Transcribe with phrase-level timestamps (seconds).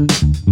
[0.00, 0.49] Jag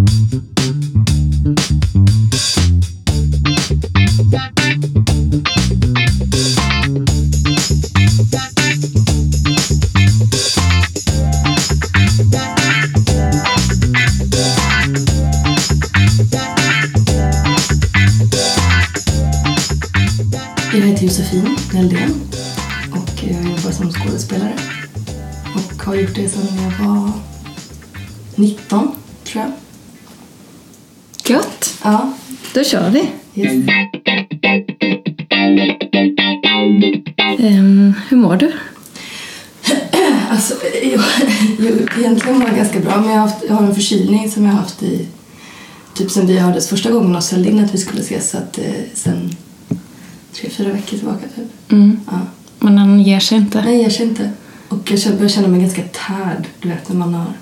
[43.89, 45.07] förkylning som jag har haft i
[45.95, 48.59] typ sen vi hördes första gången och ställde in att vi skulle ses, så att
[48.59, 48.65] eh,
[48.95, 49.37] sen
[50.33, 51.73] tre, fyra veckor tillbaka typ.
[51.73, 52.01] Mm.
[52.07, 52.21] Ja.
[52.59, 53.63] Men den ger sig inte.
[53.65, 54.31] Nej, jag känner inte.
[54.69, 57.33] Och jag börjar känna mig ganska tärd, du vet, när man har...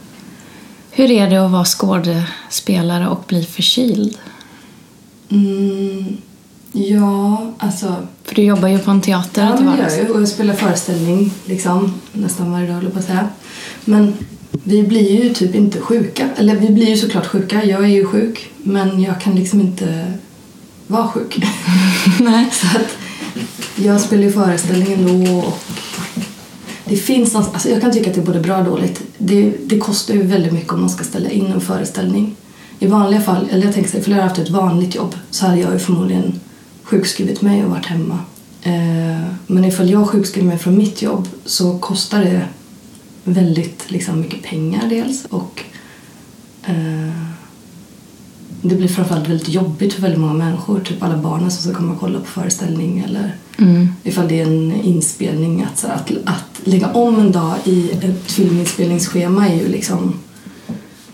[0.91, 4.19] Hur är det att vara skådespelare och bli förkyld?
[5.29, 6.17] Mm,
[6.73, 7.97] ja, alltså...
[8.25, 10.13] För du jobbar ju på en teater Ja, det gör jag ju.
[10.13, 13.29] Och jag spelar föreställning liksom, nästan varje dag, på att säga.
[13.85, 14.15] Men
[14.65, 16.29] vi blir ju typ inte sjuka.
[16.37, 17.65] Eller vi blir ju såklart sjuka.
[17.65, 18.51] Jag är ju sjuk.
[18.63, 20.13] Men jag kan liksom inte
[20.87, 21.39] vara sjuk.
[22.21, 22.49] Nej.
[22.53, 22.97] Så att
[23.77, 25.39] jag spelar ju föreställning ändå.
[25.39, 25.59] Och
[26.85, 29.03] det finns någonstans, alltså jag kan tycka att det är både bra och dåligt.
[29.19, 32.37] Det, det kostar ju väldigt mycket om man ska ställa in en föreställning.
[32.79, 35.15] I vanliga fall, eller jag tänker så här, för jag har haft ett vanligt jobb
[35.31, 36.41] så hade jag ju förmodligen
[36.83, 38.19] sjukskrivit mig och varit hemma.
[38.63, 42.43] Eh, men ifall jag sjukskriver mig från mitt jobb så kostar det
[43.31, 45.63] väldigt liksom, mycket pengar dels och
[46.65, 47.11] eh,
[48.63, 50.81] det blir framförallt väldigt jobbigt för väldigt många människor.
[50.81, 53.89] Typ alla barnen som ska komma och kolla på föreställning eller Mm.
[54.03, 55.63] ifall det är en inspelning.
[55.73, 60.15] Att, så att, att lägga om en dag i ett filminspelningsschema är ju liksom...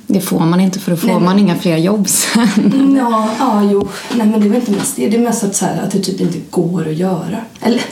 [0.06, 2.94] Det får man inte för då får Nej, men- man inga fler jobb sen.
[2.98, 3.88] Ja, ja, jo.
[4.16, 5.08] Nej, men det är väl inte mest det.
[5.08, 7.36] Det är mest att, så här, att det typ inte går att göra.
[7.60, 7.82] Eller,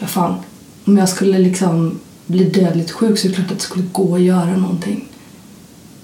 [0.00, 0.34] vad fan.
[0.84, 1.98] Om jag skulle liksom
[2.28, 5.04] bli dödligt sjuk så är det klart att det skulle gå att göra någonting.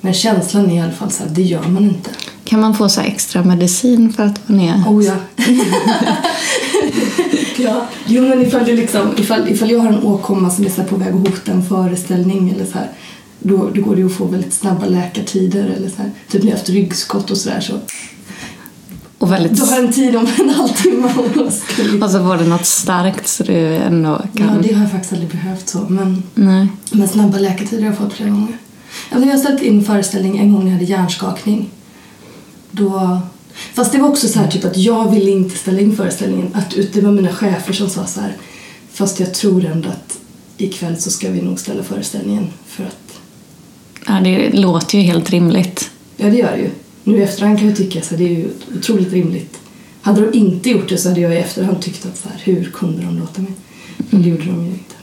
[0.01, 2.11] Men känslan är i alla fall så här, det gör man inte.
[2.45, 4.85] Kan man få så extra medicin för att vara ner?
[4.89, 5.15] Oh ja.
[7.59, 7.87] ja.
[8.07, 10.97] Jo men ifall, det liksom, ifall, ifall jag har en åkomma som är så på
[10.97, 12.89] väg att hota en föreställning eller så här,
[13.39, 16.11] då, då går det att få väldigt snabba läkartider eller så här.
[16.31, 17.75] Typ när jag har haft ryggskott och sådär så.
[19.25, 19.53] Och väldigt...
[19.53, 21.09] Då har en tid om en halvtimme
[22.03, 24.47] och så var det något starkt så du ändå kan...
[24.47, 25.79] Ja, det har jag faktiskt aldrig behövt så.
[25.89, 26.67] Men, Nej.
[26.91, 28.59] men snabba läkartider har jag fått flera gånger.
[29.11, 31.71] Jag har ställt in föreställning en gång när jag hade hjärnskakning.
[32.71, 33.21] Då...
[33.75, 36.51] Fast det var också så här typ att jag ville inte ställa in föreställningen.
[36.55, 38.37] Att det var mina chefer som sa så här.
[38.93, 40.19] Fast jag tror ändå att
[40.57, 43.21] ikväll så ska vi nog ställa föreställningen för att...
[44.07, 45.91] Ja, det låter ju helt rimligt.
[46.17, 46.71] Ja, det gör det ju.
[47.05, 49.61] Nu i efterhand kan jag tycka att det är ju otroligt rimligt.
[50.03, 52.65] Hade de inte gjort det så hade jag i efterhand tyckt att så här, hur
[52.65, 53.53] kunde de låta mig?
[53.97, 54.95] Men det gjorde de ju inte.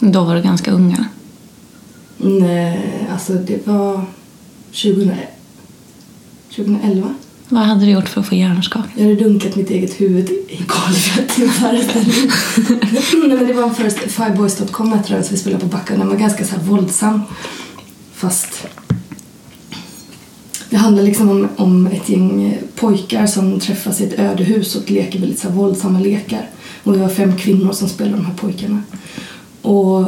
[0.00, 1.04] Då var du ganska unga.
[2.16, 4.04] Nej, alltså det var
[4.72, 5.10] 2000,
[6.56, 7.14] 2011.
[7.48, 8.92] Vad hade du gjort för att få hjärnskakning?
[8.96, 12.30] Jag hade dunkat mitt eget huvud i golvet i en föreställning.
[13.28, 15.96] Nej, men det var en föreställning, Fireboys.com hette den, vi spelade på Backa.
[15.96, 17.20] Den var ganska så här våldsam.
[18.12, 18.66] Fast
[20.72, 24.90] det handlar liksom om, om ett gäng eh, pojkar som träffas i ett ödehus och
[24.90, 26.50] leker väldigt så här våldsamma lekar.
[26.82, 28.82] Och det var fem kvinnor som spelade de här pojkarna.
[29.62, 30.04] Och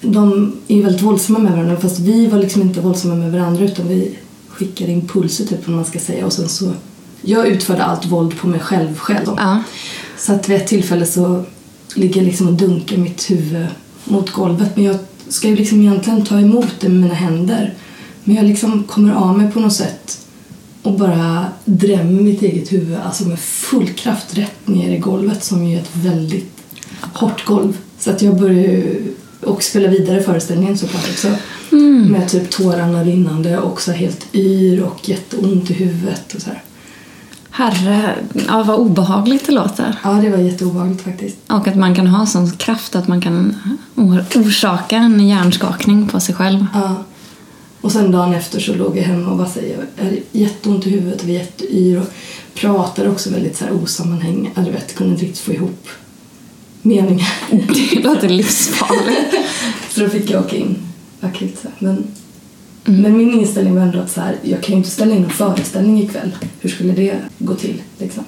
[0.00, 3.64] de är ju väldigt våldsamma med varandra fast vi var liksom inte våldsamma med varandra
[3.64, 4.16] utan vi
[4.48, 6.72] skickade impulser typ vad man ska säga och sen så
[7.22, 9.26] jag utförde allt våld på mig själv själv.
[9.36, 9.62] Ja.
[10.18, 11.44] Så att vid ett tillfälle så
[11.94, 13.66] ligger jag liksom och dunkar mitt huvud
[14.04, 14.96] mot golvet men jag
[15.28, 17.74] ska ju liksom egentligen ta emot det med mina händer.
[18.24, 20.18] Men jag liksom kommer av mig på något sätt
[20.82, 25.64] och bara drämmer mitt eget huvud alltså med full kraft rätt ner i golvet som
[25.64, 26.62] ju är ett väldigt
[27.12, 27.78] hårt golv.
[27.98, 31.28] Så att jag börjar ju och spela vidare föreställningen såklart också.
[32.10, 36.62] Med typ tårarna rinnande och så helt yr och jätteont i huvudet och så här.
[37.50, 38.14] Herre,
[38.48, 39.98] ja, vad obehagligt det låter.
[40.04, 41.36] Ja, det var jätteobehagligt faktiskt.
[41.46, 43.56] Och att man kan ha sån kraft att man kan
[43.94, 46.66] or- orsaka en hjärnskakning på sig själv.
[46.74, 47.04] Ja.
[47.84, 50.90] Och sen dagen efter så låg jag hemma och bara säger jag har jätteont i
[50.90, 52.06] huvudet och var jätteyr och
[52.54, 54.62] pratade också väldigt så här osammanhängande.
[54.64, 55.88] Du vet, kunde inte riktigt få ihop
[56.82, 57.32] meningar.
[57.50, 59.34] Det låter livsfarligt.
[59.90, 60.76] så då fick jag åka in
[61.20, 61.58] akut.
[61.62, 61.68] Så.
[61.78, 62.04] Men,
[62.84, 65.30] men min inställning var ändå att så här, jag kan ju inte ställa in en
[65.30, 66.30] föreställning ikväll.
[66.60, 67.82] Hur skulle det gå till?
[67.98, 68.24] Liksom?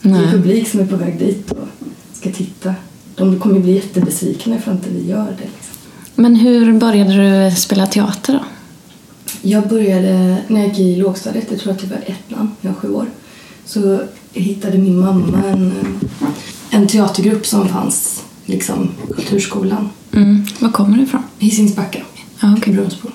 [0.00, 0.30] Det är Nej.
[0.30, 1.68] publik som är på väg dit och
[2.12, 2.74] ska titta.
[3.14, 5.44] De kommer ju bli jättebesvikna ifall inte vi gör det.
[5.44, 5.74] Liksom.
[6.14, 8.40] Men hur började du spela teater då?
[9.46, 12.80] Jag började när jag gick i lågstadiet, jag tror att det var ettan, jag var
[12.80, 13.06] sju år.
[13.64, 14.00] Så
[14.32, 15.72] hittade min mamma en,
[16.70, 19.88] en teatergrupp som fanns liksom kulturskolan.
[20.12, 20.44] Mm.
[20.58, 21.22] Var kommer du ifrån?
[21.38, 22.02] Hisingsbacka i
[22.56, 22.74] okej.
[22.74, 23.08] Brunnsbo.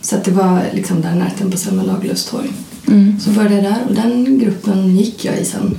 [0.00, 2.50] Så att det var liksom där närheten på Selma Lagerlöfs torg.
[2.88, 3.20] Mm.
[3.20, 5.78] Så började jag där och den gruppen gick jag i sen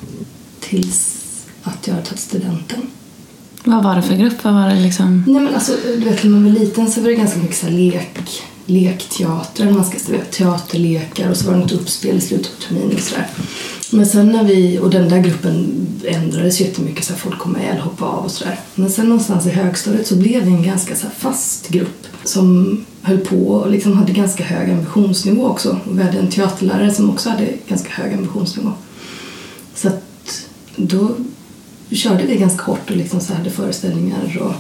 [0.59, 1.18] tills
[1.63, 2.79] att jag har tagit studenten.
[3.63, 4.44] Vad var det för grupp?
[4.44, 5.23] Vad var det liksom?
[5.27, 7.69] Nej men alltså, du vet när man var liten så var det ganska mycket så
[7.69, 12.67] lek, lekteater, man ska du teaterlekar och så var det något uppspel i slutet av
[12.67, 13.27] terminen och sådär.
[13.91, 17.69] Men sen när vi, och den där gruppen ändrades jättemycket så här, folk kom med
[17.69, 18.59] eller hoppade av och sådär.
[18.75, 22.77] Men sen någonstans i högstadiet så blev vi en ganska så här, fast grupp som
[23.01, 25.79] höll på och liksom hade ganska hög ambitionsnivå också.
[25.85, 28.71] Och vi hade en teaterlärare som också hade ganska hög ambitionsnivå.
[29.75, 31.15] Så att då
[31.91, 34.53] körde vi ganska hårt och liksom så här hade föreställningar och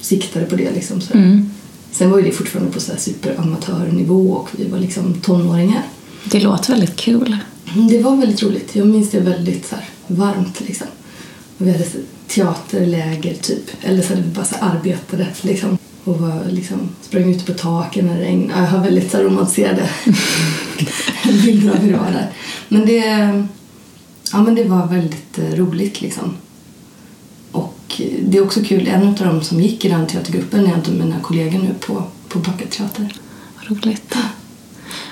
[0.00, 0.70] siktade på det.
[0.70, 1.14] Liksom så.
[1.14, 1.50] Mm.
[1.98, 5.82] Sen var ju det fortfarande på så här superamatörnivå och vi var liksom tonåringar.
[6.24, 7.36] Det låter väldigt kul.
[7.90, 8.76] Det var väldigt roligt.
[8.76, 10.60] Jag minns det väldigt så här varmt.
[10.60, 10.86] Liksom.
[11.58, 11.84] Och vi hade
[12.26, 13.70] teaterläger typ.
[13.82, 15.78] Eller så hade vi bara så här arbetade liksom.
[16.04, 18.60] Och var, liksom, sprang ute på taken när det regnade.
[18.60, 19.90] Jag har väldigt så här romantiserade
[21.24, 22.30] bilder av hur det var där.
[22.68, 23.04] Men det,
[24.32, 26.36] ja, men det var väldigt eh, roligt liksom.
[27.86, 30.80] Och det är också kul, en av dem som gick i den teatergruppen är en
[30.80, 33.12] av mina kollegor nu på, på Backa Teater.
[33.56, 34.14] Vad roligt.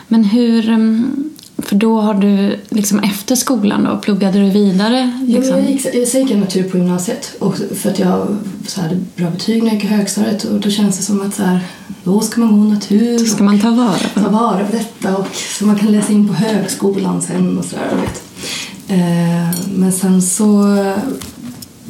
[0.09, 0.69] Men hur...
[0.69, 5.21] mm, För då har du liksom efter skolan då, pluggade du vidare?
[5.27, 5.57] Jo, Liksom?
[5.59, 8.37] jag, gick, jag gick jag natur på gymnasiet och för att jag
[8.67, 11.35] så hade bra betyg när jag gick i högstadiet och då känns det som att
[11.35, 11.61] så här,
[12.05, 15.17] då ska man gå natur Då ska man ta vara på ta vara på detta
[15.17, 15.27] och
[15.59, 18.09] så man kan läsa in på högskolan sen och sådär.
[18.89, 20.77] Eh, men sen så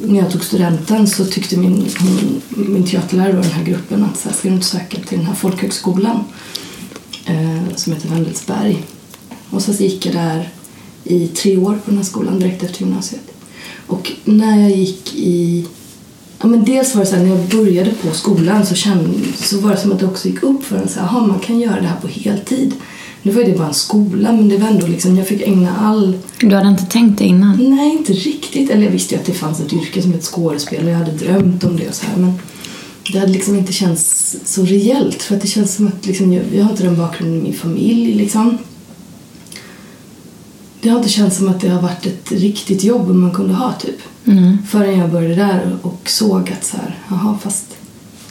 [0.07, 4.19] när jag tog studenten så tyckte min, hon, min teaterlärare och den här gruppen att
[4.19, 6.23] så här, ska du inte söka till den här folkhögskolan
[7.25, 8.83] eh, som heter Wendelsberg.
[9.49, 10.49] Och så gick jag där
[11.03, 13.31] i tre år på den här skolan direkt efter gymnasiet.
[13.87, 15.67] Och när jag gick i...
[16.41, 19.59] Ja, men dels var det så här, när jag började på skolan så, kände, så
[19.59, 21.59] var det som att det också gick upp för en så här, aha, man kan
[21.59, 22.73] göra det här på heltid.
[23.25, 26.17] Nu var det bara en skola men det var ändå liksom, jag fick ägna all...
[26.39, 27.75] Du hade inte tänkt det innan?
[27.75, 28.69] Nej, inte riktigt.
[28.69, 30.89] Eller jag visste ju att det fanns ett yrke som ett skådespelare.
[30.89, 32.17] Jag hade drömt om det och så här.
[32.17, 32.33] Men
[33.11, 35.23] det hade liksom inte känts så rejält.
[35.23, 37.53] För att det känns som att liksom, jag, jag har inte den bakgrunden i min
[37.53, 38.57] familj liksom.
[40.81, 43.73] Det har inte känts som att det har varit ett riktigt jobb man kunde ha
[43.73, 43.99] typ.
[44.25, 44.57] Mm.
[44.67, 47.65] Förrän jag började där och såg att så här, jaha fast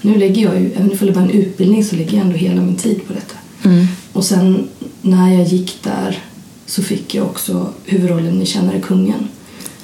[0.03, 2.63] nu lägger jag ju, även om det bara en utbildning så lägger jag ändå hela
[2.63, 3.35] min tid på detta.
[3.63, 3.87] Mm.
[4.15, 4.69] Och sen
[5.03, 6.19] när jag gick där
[6.67, 9.29] så fick jag också huvudrollen i Tjänare kungen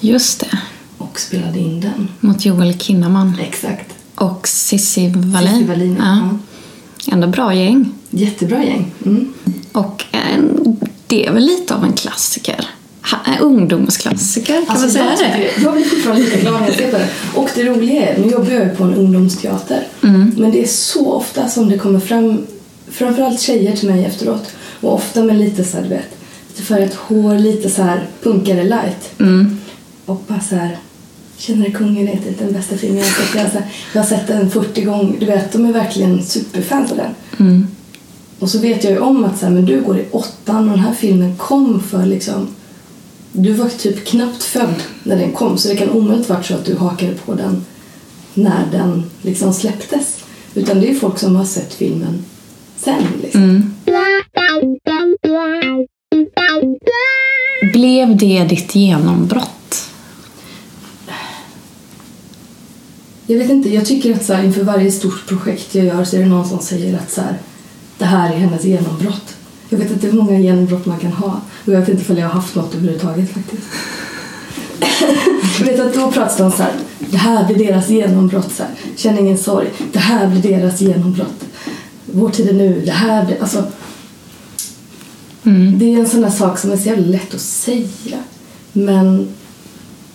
[0.00, 0.58] Just det.
[0.98, 2.08] och spelade in den.
[2.20, 3.36] Mot Joel Kinnaman.
[3.40, 3.94] Exakt.
[4.14, 5.48] Och Cissi Wallin.
[5.52, 6.04] Cissi Wallin, ja.
[7.06, 7.12] ja.
[7.12, 7.92] Ändå bra gäng.
[8.10, 8.92] Jättebra gäng.
[9.06, 9.32] Mm.
[9.72, 12.66] Och en, det är väl lite av en klassiker.
[13.10, 15.62] Ha, en ungdomsklassiker, kan man säga jag, det?
[15.62, 17.08] jag blir fortfarande lika glad när jag ser på det.
[17.34, 20.32] Och det roliga är, nu jobbar jag på en ungdomsteater, Mm.
[20.36, 22.46] men det är så ofta som det kommer fram,
[22.92, 26.16] framförallt tjejer till mig efteråt, och ofta med lite så här, du vet,
[26.48, 29.20] lite färgat hår, lite så här punkare light.
[29.20, 29.58] Mm.
[30.06, 30.78] Och bara så här,
[31.40, 33.34] Känner kungen är typ den bästa filmen jag har sett.
[33.34, 35.20] Jag har, så här, jag har sett den 40 gånger.
[35.20, 37.14] Du vet, de är verkligen superfans av den.
[37.38, 37.66] Mm.
[38.38, 40.76] Och så vet jag ju om att så här, men du går i åttan och
[40.76, 42.48] den här filmen kom för liksom...
[43.32, 46.64] Du var typ knappt född när den kom så det kan omöjligt varit så att
[46.64, 47.64] du hakade på den
[48.34, 50.18] när den liksom släpptes.
[50.54, 52.24] Utan det är folk som har sett filmen
[52.84, 53.42] sen liksom.
[53.42, 53.74] Mm.
[57.72, 59.90] Blev det ditt genombrott?
[63.26, 66.16] Jag vet inte, jag tycker att så här, inför varje stort projekt jag gör så
[66.16, 67.38] är det någon som säger att så här,
[67.98, 69.36] det här är hennes genombrott.
[69.68, 72.26] Jag vet inte hur många genombrott man kan ha och jag vet inte om jag
[72.26, 73.62] har haft något överhuvudtaget faktiskt.
[75.58, 78.62] jag vet att då pratas det om så här, det här blir deras genombrott, så
[78.62, 81.49] här, känn ingen sorg, det här blir deras genombrott.
[82.12, 83.64] Vår tid är nu, det här blir, alltså
[85.44, 85.78] Mm.
[85.78, 88.18] det är en sån där sak som är så jävla lätt att säga.
[88.72, 89.28] Men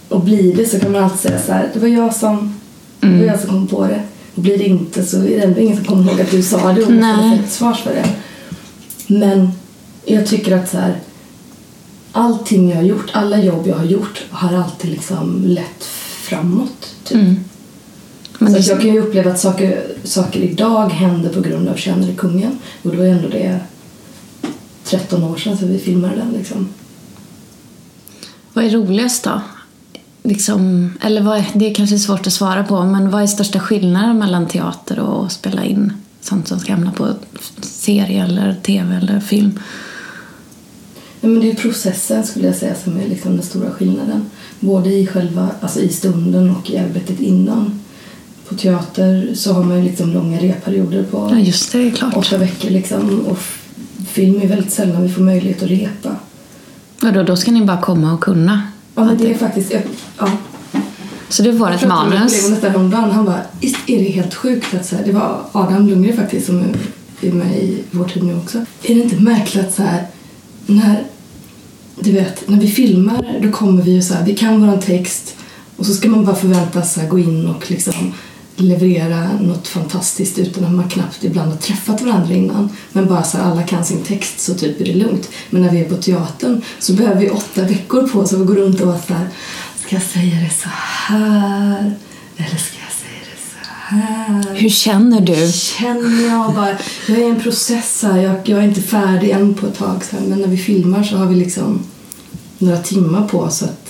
[0.10, 2.56] och blir det så kan man alltid säga så här, det var jag som,
[3.00, 4.04] det var jag som kom på det.
[4.36, 6.74] Och blir det inte så är det ändå ingen som kommer ihåg att du sa
[6.74, 8.10] det och måste få ett svars för det.
[9.08, 9.52] Men
[10.06, 10.96] jag tycker att så här,
[12.12, 15.84] allting jag har gjort, alla jobb jag har gjort har alltid liksom lett
[16.22, 16.96] framåt.
[17.04, 17.18] Typ.
[17.18, 17.36] Mm.
[18.40, 21.76] Men så att jag kan ju uppleva att saker, saker idag händer på grund av
[21.76, 22.60] Känner kungen.
[22.84, 23.60] Och då är ändå det
[24.84, 26.68] 13 år sedan så vi filmade den liksom.
[28.54, 29.42] Vad är roligast då?
[30.24, 33.60] Liksom, eller vad är, det är kanske svårt att svara på, men vad är största
[33.60, 37.14] skillnaden mellan teater och spela in sånt som ska hamna på
[37.62, 39.60] serie eller tv eller film?
[41.22, 44.26] Ja, men det är processen skulle jag säga som är liksom den stora skillnaden.
[44.60, 47.80] Både i själva, alltså i stunden och i arbetet innan.
[48.50, 51.92] På teater så har man ju liksom långa repperioder på Ja, just det, det är
[51.92, 52.18] klart.
[52.18, 53.20] åtta veckor liksom.
[53.20, 53.40] Och
[54.08, 56.16] film är väldigt sällan vi får möjlighet att repa.
[57.02, 58.62] Ja, då, då ska ni bara komma och kunna?
[58.96, 59.74] Ja, men det är faktiskt...
[60.20, 60.28] Ja,
[61.30, 62.32] Så du får Jag ett pratade med manus?
[62.34, 63.12] kollegan nästan häromdagen.
[63.12, 66.46] Han bara, "Visst är det helt sjukt att så här, det var Adam Lundgren faktiskt
[66.46, 66.64] som
[67.22, 68.58] är med i vår tid nu också.
[68.84, 70.06] Är det inte märkligt att så här,
[70.66, 71.04] när,
[72.00, 75.36] du vet, när vi filmar då kommer vi ju så här, vi kan våran text
[75.78, 77.94] och så ska man bara förväntas så här, gå in och liksom
[78.56, 82.70] leverera något fantastiskt utan att man knappt ibland har träffat varandra innan.
[82.92, 85.30] Men bara så här, alla kan sin text så typ är det lugnt.
[85.50, 88.54] Men när vi är på teatern så behöver vi åtta veckor på oss att gå
[88.54, 89.28] runt och vara så här,
[89.86, 91.96] ska jag säga det så här?
[92.38, 94.56] Eller ska jag säga det så här?
[94.56, 95.52] Hur känner du?
[95.52, 99.54] känner jag bara, jag är i en process här, jag, jag är inte färdig än
[99.54, 101.80] på ett tag så här, men när vi filmar så har vi liksom
[102.58, 103.85] några timmar på oss att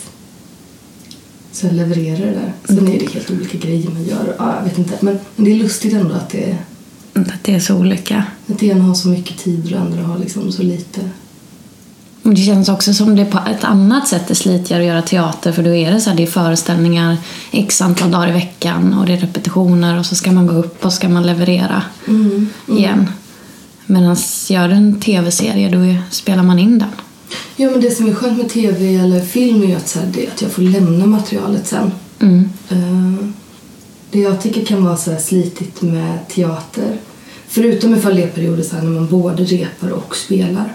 [1.56, 2.54] så här, leverera det där.
[2.66, 4.94] Sen är det helt olika grejer man gör, ja, jag vet inte.
[5.02, 6.58] Men, men det är lustigt ändå att det,
[7.14, 8.24] Att det är så olika.
[8.48, 11.02] att det ena har så mycket tid och det andra har liksom så lite.
[12.24, 15.64] Det känns också som det på ett annat sätt är slitigare att göra teater för
[15.64, 17.18] då är det så här, det är föreställningar
[17.52, 20.86] x antal dagar i veckan och det är repetitioner och så ska man gå upp
[20.86, 22.50] och ska man leverera Mm.
[22.68, 23.10] igen.
[23.86, 24.16] Medan
[24.50, 26.90] gör du en tv-serie då är- spelar man in den.
[27.56, 30.28] Ja men det som är skönt med tv eller film är att, så här, det,
[30.28, 31.92] att jag får lämna materialet sen.
[32.20, 32.50] Mm.
[32.70, 33.26] Eh,
[34.12, 36.98] Det jag tycker kan vara så här slitigt med teater,
[37.48, 40.74] förutom ifall det är perioder så här när man både repar och spelar.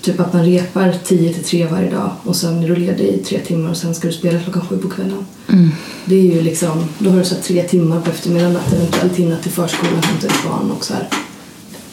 [0.00, 3.18] Typ att man repar 10 till 3 varje dag och sen är du ledig i
[3.24, 5.26] tre timmar och sen ska du spela klockan sju på kvällen.
[5.48, 5.70] Mm.
[6.04, 9.36] Det är ju liksom, då har du så tre timmar på eftermiddagen att eventuellt hinna
[9.36, 11.08] till förskolan, hämta ett barn och så här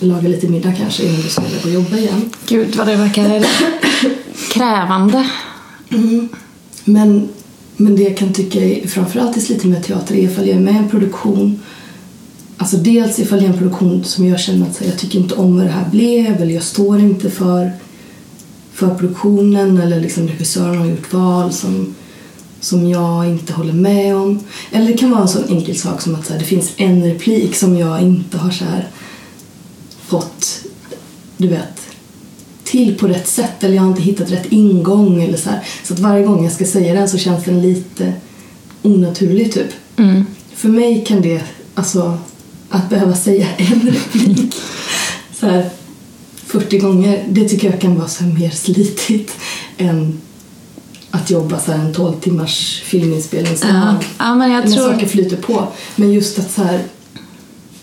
[0.06, 2.30] laga lite middag kanske innan du ska iväg och jobba igen.
[2.48, 3.46] Gud vad det verkar
[4.54, 5.30] krävande.
[6.84, 7.30] Men,
[7.78, 10.62] men det jag kan tycka är, framförallt är lite med teater är ifall jag är
[10.62, 11.60] med i en produktion
[12.58, 15.36] Alltså dels ifall jag är en produktion som jag känner att här, jag tycker inte
[15.36, 17.72] om vad det här blev eller jag står inte för,
[18.74, 21.96] för produktionen eller liksom regissören har gjort val som,
[22.60, 24.40] som jag inte håller med om.
[24.72, 27.04] Eller det kan vara en sån enkel sak som att så här, det finns en
[27.04, 28.88] replik som jag inte har så här,
[30.08, 30.64] fått,
[31.38, 31.82] du vet,
[32.64, 35.64] till på rätt sätt eller jag har inte hittat rätt ingång eller så här.
[35.84, 38.14] Så att varje gång jag ska säga den så känns den lite
[38.82, 39.72] onaturlig typ.
[39.98, 40.26] Mm.
[40.54, 41.42] För mig kan det,
[41.76, 42.18] alltså
[42.70, 44.56] att behöva säga en replik
[45.34, 45.70] så här
[46.36, 49.32] 40 gånger, det tycker jag kan vara så mer slitigt
[49.78, 50.22] än
[51.12, 53.72] att jobba så här en 12 timmars filminspelningsdag.
[53.72, 53.96] Ja.
[54.18, 54.92] ja, men jag tror...
[54.92, 55.68] saker flyter på.
[55.96, 56.82] Men just att så här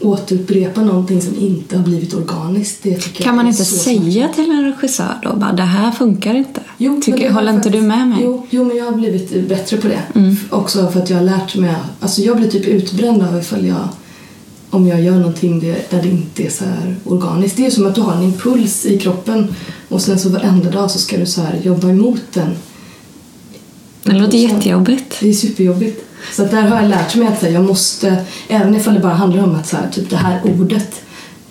[0.00, 4.64] återupprepa någonting som inte har blivit organiskt, det tycker Kan man inte säga till en
[4.64, 6.60] regissör då bara det här funkar inte?
[6.78, 8.18] Jo, Tycker, håller inte du med mig?
[8.22, 10.02] Jo, jo, men jag har blivit bättre på det.
[10.14, 10.36] Mm.
[10.50, 11.74] Också för att jag har lärt mig.
[12.00, 13.88] Alltså jag blir typ utbränd av ifall jag
[14.70, 17.56] om jag gör någonting där det inte är så här organiskt.
[17.56, 19.54] Det är som att du har en impuls i kroppen
[19.88, 22.50] och sen så varenda dag så ska du så här jobba emot den.
[24.02, 25.16] Det låter jättejobbigt.
[25.20, 26.04] Det är superjobbigt.
[26.32, 29.42] Så där har jag lärt mig att här, jag måste, även ifall det bara handlar
[29.42, 31.02] om att så här, typ det här ordet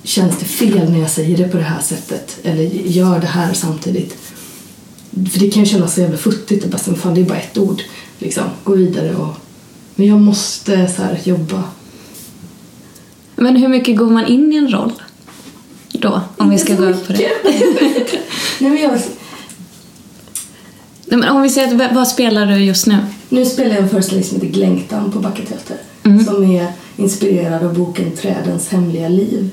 [0.04, 3.54] känns det fel när jag säger det på det här sättet eller gör det här
[3.54, 4.18] samtidigt.
[5.32, 7.40] För det kan ju kännas så jävla futtigt och bara så, fan det är bara
[7.40, 7.82] ett ord.
[8.20, 9.36] Liksom, gå vidare och...
[9.96, 11.64] Men jag måste så här jobba.
[13.36, 14.92] Men hur mycket går man in i en roll
[15.92, 16.22] då?
[16.38, 17.32] Om vi ska gå upp på det.
[18.60, 19.02] Nej, men jag,
[21.10, 22.98] Nej, men om vi säger att, vad spelar du just nu?
[23.30, 25.78] nu spelar jag en föreställning som heter Glängtan på Backa Teater.
[26.04, 26.26] Mm.
[26.26, 29.50] Som är inspirerad av boken Trädens hemliga liv.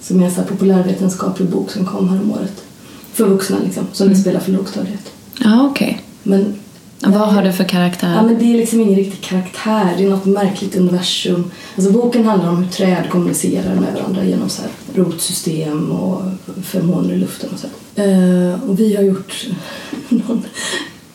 [0.00, 2.64] Som är en så här populärvetenskaplig bok som kom här om året.
[3.12, 5.12] För vuxna liksom, som vi spelar för lågstadiet.
[5.38, 6.02] Ja, okej.
[6.22, 6.54] Men,
[7.00, 8.14] Vad har du för karaktär?
[8.14, 11.50] Ja, men det är liksom ingen riktig karaktär, det är något märkligt universum.
[11.76, 16.22] Alltså boken handlar om hur träd kommunicerar med varandra genom så här rotsystem och
[16.64, 17.66] feromoner i luften och så.
[18.02, 19.46] Eh, och vi har gjort
[20.08, 20.42] någon,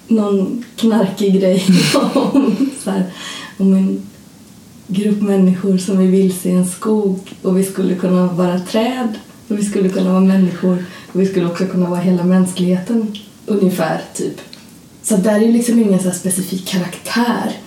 [0.09, 1.63] någon knarkig grej
[2.13, 3.03] om, så här,
[3.57, 4.01] om en
[4.87, 9.09] grupp människor som är vilse i en skog och vi skulle kunna vara träd
[9.47, 14.01] och vi skulle kunna vara människor och vi skulle också kunna vara hela mänskligheten ungefär,
[14.13, 14.41] typ.
[15.03, 17.57] Så där är ju liksom ingen så här specifik karaktär.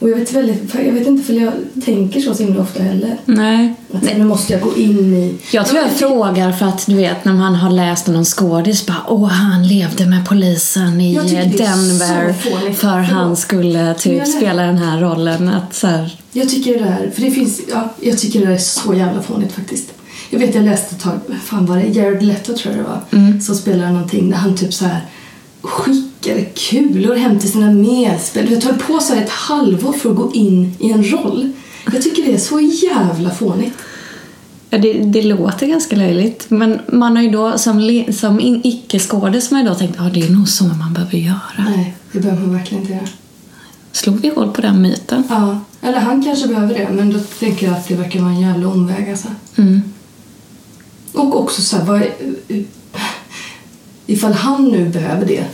[0.00, 1.52] Och jag vet, väldigt, jag vet inte för jag
[1.84, 3.16] tänker så så himla ofta heller.
[3.24, 3.74] Nej.
[3.92, 5.34] Att nu måste jag gå in i...
[5.52, 9.04] Jag tror jag frågar för att du vet när man har läst någon skådis bara
[9.08, 11.14] åh han levde med polisen i
[11.58, 12.32] Denver
[12.72, 15.48] för han skulle typ jag- spela den här rollen.
[15.48, 18.58] Att så här, Jag tycker det där, för det finns, ja, jag tycker det är
[18.58, 19.92] så jävla fånigt faktiskt.
[20.30, 23.40] Jag vet jag läste ett tag, fan var det, Jared Leto tror jag det var,
[23.40, 25.00] som spelade någonting där han typ så här
[26.20, 28.52] skickade kulor hem till sina medspelare.
[28.52, 31.52] Jag tar på sig ett halvår för att gå in i en roll.
[31.92, 33.78] Jag tycker det är så jävla fånigt.
[34.70, 36.46] Ja, det, det låter ganska löjligt.
[36.48, 40.10] Men man har ju då som, som icke-skådis man har ju då tänkt att ah,
[40.10, 41.64] det är nog så man behöver göra.
[41.68, 43.08] Nej, det behöver man verkligen inte göra.
[43.92, 45.24] Slog vi hål på den myten?
[45.28, 48.40] Ja, eller han kanske behöver det, men då tänker jag att det verkar vara en
[48.40, 49.28] jävla omväg alltså.
[49.56, 49.82] Mm.
[51.12, 52.02] Och också så här, vad
[54.06, 55.44] ifall han nu behöver det,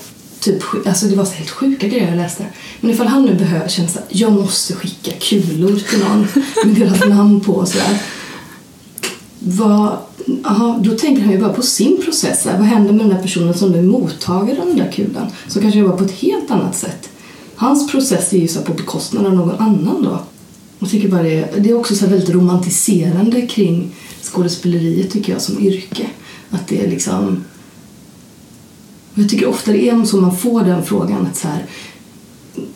[0.52, 2.46] typ, alltså det var så helt sjuka grejer jag läste,
[2.80, 6.26] men ifall han nu behöver känna så här, jag måste skicka kulor till någon
[6.64, 8.02] med deras namn på och sådär.
[9.38, 9.96] Vad,
[10.44, 12.44] aha, då tänker han ju bara på sin process.
[12.44, 15.26] Här, vad händer med den där personen som är mottagare av den där kulan?
[15.48, 17.08] Som kanske jobbar på ett helt annat sätt.
[17.56, 20.18] Hans process är ju så på bekostnad av någon annan då.
[20.78, 25.60] Jag tycker bara det, det är också så väldigt romantiserande kring skådespeleriet tycker jag som
[25.60, 26.06] yrke.
[26.50, 27.44] Att det är liksom...
[29.18, 31.66] Jag tycker ofta det är så man får den frågan att så här,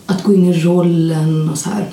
[0.06, 1.90] att gå in i rollen och så här.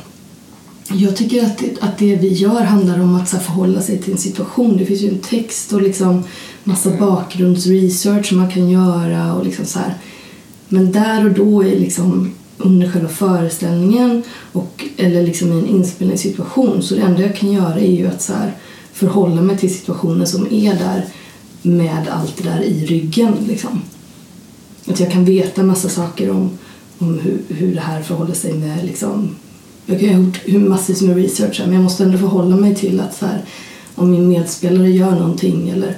[0.90, 4.02] Jag tycker att det, att det vi gör handlar om att så här, förhålla sig
[4.02, 4.78] till en situation.
[4.78, 6.24] Det finns ju en text och liksom
[6.64, 9.94] massa bakgrundsresearch som man kan göra och liksom så här.
[10.70, 16.82] Men där och då är liksom under själva föreställningen och, eller liksom i en inspelningssituation
[16.84, 18.56] så det enda jag kan göra är ju att så här,
[18.94, 21.06] förhålla mig till situationen som är där
[21.62, 23.34] med allt det där i ryggen.
[23.48, 23.82] Liksom.
[24.88, 26.50] Att jag kan veta massa saker om,
[26.98, 29.36] om hur, hur det här förhåller sig med liksom,
[29.86, 32.76] jag kan ha gjort hur massvis med research här, men jag måste ändå förhålla mig
[32.76, 33.42] till att så här,
[33.96, 35.96] om min medspelare gör någonting eller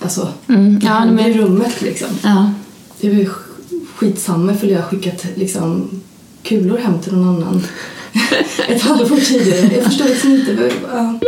[0.00, 2.08] alltså, Mm, det ja, händer men- i rummet liksom.
[2.22, 2.52] Ja.
[3.00, 5.90] Det är väl sk- skitsamma för jag har skickat liksom,
[6.42, 7.62] kulor hem till någon annan
[8.68, 9.74] ett halvår tidigare.
[9.74, 10.70] Jag förstår liksom inte.
[10.92, 11.18] Ja.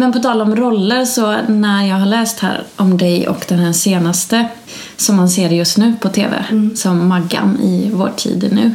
[0.00, 3.58] Men på tal om roller så när jag har läst här om dig och den
[3.58, 4.48] här senaste
[4.96, 8.74] som man ser just nu på TV som Maggan i Vår tid nu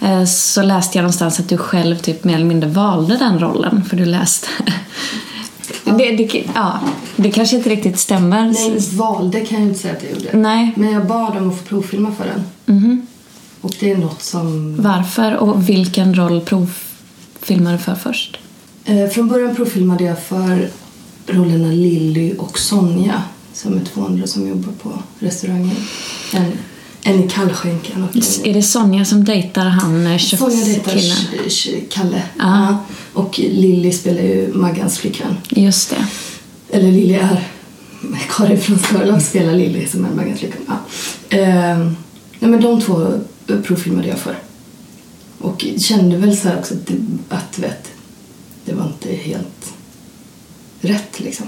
[0.00, 3.84] eh, så läste jag någonstans att du själv typ mer eller mindre valde den rollen
[3.84, 4.48] för du läste
[5.84, 6.80] det, det, ja,
[7.16, 8.44] det kanske inte riktigt stämmer.
[8.44, 10.36] Nej, valde kan jag inte säga att jag gjorde.
[10.36, 10.72] Nej.
[10.76, 12.44] Men jag bad om att få provfilma för den.
[12.76, 13.06] Mhm.
[13.60, 14.76] Och det är något som...
[14.82, 18.38] Varför och vilken roll provfilmade du för först?
[18.84, 20.70] Eh, från början provfilmade jag för
[21.26, 25.76] rollerna Lilly och Sonja som är två andra som jobbar på restaurangen.
[26.32, 26.52] En,
[27.02, 30.98] en i kallskänkan och en Är det Sonja som dejtar han eh, Sonja dejtar
[31.48, 31.86] kökskillen?
[31.90, 32.22] Kalle.
[32.38, 32.44] Ja.
[32.44, 32.78] Ja.
[33.12, 35.36] Och Lilly spelar ju Maggans flickvän.
[35.48, 36.06] Just det.
[36.76, 37.48] Eller Lilly är...
[38.36, 40.62] Karin från Skörlag spelar Lilly som är Maggans flickvän.
[40.66, 40.78] Ja.
[41.36, 41.96] Ehm,
[42.38, 43.20] nej, men de två
[43.62, 44.38] provfilmade jag för.
[45.38, 46.90] Och kände väl så här också att,
[47.28, 47.93] att vet,
[48.64, 49.72] det var inte helt
[50.80, 51.46] rätt liksom.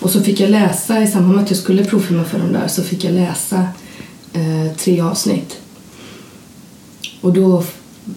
[0.00, 2.68] Och så fick jag läsa, i samband med att jag skulle provfilma för dem där,
[2.68, 3.68] så fick jag läsa
[4.32, 5.56] eh, tre avsnitt.
[7.20, 7.64] Och då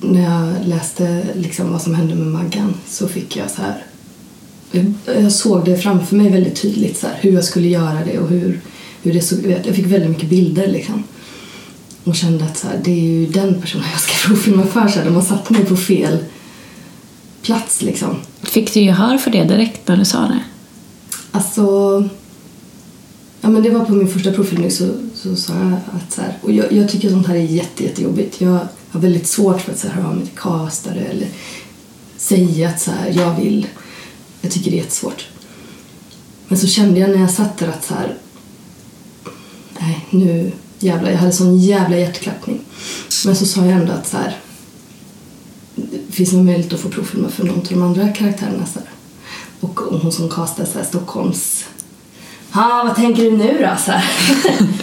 [0.01, 3.83] när jag läste liksom vad som hände med Maggan så fick jag så här
[5.05, 8.29] jag- såg det framför mig väldigt tydligt så här, hur jag skulle göra det och
[8.29, 8.59] hur,
[9.01, 9.65] hur det såg ut.
[9.65, 11.03] Jag fick väldigt mycket bilder liksom.
[12.03, 14.87] Och kände att så här, det är ju den personen jag ska provfilma för.
[14.87, 16.17] Så här, de har satt mig på fel
[17.41, 18.15] plats liksom.
[18.57, 20.39] Fick du gehör för det direkt när du sa det?
[21.31, 21.63] Alltså...
[23.41, 26.37] Ja, men det var på min första provfilmning så, så sa jag att så här,
[26.41, 28.41] och jag, jag tycker sånt här är jätte, jättejobbigt.
[28.41, 31.27] Jag har väldigt svårt för att så här, höra av mig till castare eller
[32.17, 33.67] säga att så här, jag vill.
[34.41, 35.27] Jag tycker det är jättesvårt.
[36.47, 38.17] Men så kände jag när jag satt där att så här,
[39.79, 42.59] nej nu jävlar, jag hade sån jävla hjärtklappning.
[43.25, 44.37] Men så sa jag ändå att så här,
[45.77, 48.65] det finns någon möjlighet att få provfilma för någon av de andra karaktärerna.
[48.65, 48.89] Så här.
[49.59, 51.65] Och hon som castar så här, Stockholms...
[52.53, 53.77] Ja, vad tänker du nu då?
[53.85, 54.05] Så här.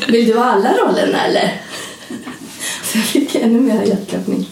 [0.12, 1.61] Vill du ha alla rollerna eller?
[2.85, 4.50] Så jag fick ännu mer hjärtklappning.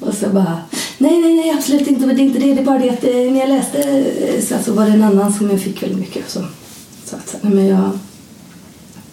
[0.00, 0.60] Och så bara,
[0.98, 2.54] nej, nej, nej, absolut inte, det är inte det.
[2.54, 5.02] Det är bara det att eh, när jag läste eh, så, så var det en
[5.02, 6.30] annan som jag fick väldigt mycket.
[6.30, 6.44] Så,
[7.04, 7.98] så att, nej, men jag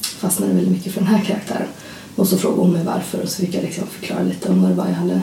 [0.01, 1.67] fastnade väldigt mycket för den här karaktären.
[2.15, 4.71] Och så frågade hon mig varför och så fick jag liksom förklara lite om vad
[4.71, 5.21] det var jag hade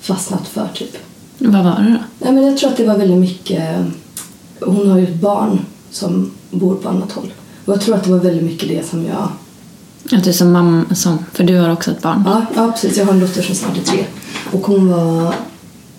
[0.00, 0.96] fastnat för typ.
[1.38, 2.24] Vad var det då?
[2.24, 3.76] Nej, men jag tror att det var väldigt mycket...
[4.60, 5.58] Hon har ju ett barn
[5.90, 7.32] som bor på annat håll.
[7.64, 9.28] Och jag tror att det var väldigt mycket det som jag
[10.18, 12.22] Att du som mamma, som, för du har också ett barn.
[12.26, 12.98] Ja, ja, precis.
[12.98, 14.04] Jag har en dotter som snart är tre.
[14.52, 15.34] Och hon var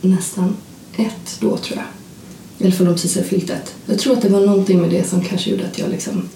[0.01, 0.55] nästan
[0.97, 1.85] ett då, tror jag.
[2.59, 3.75] Eller för de precis hade fyllt ett.
[3.85, 6.29] Jag tror att det var någonting med det som kanske gjorde att jag liksom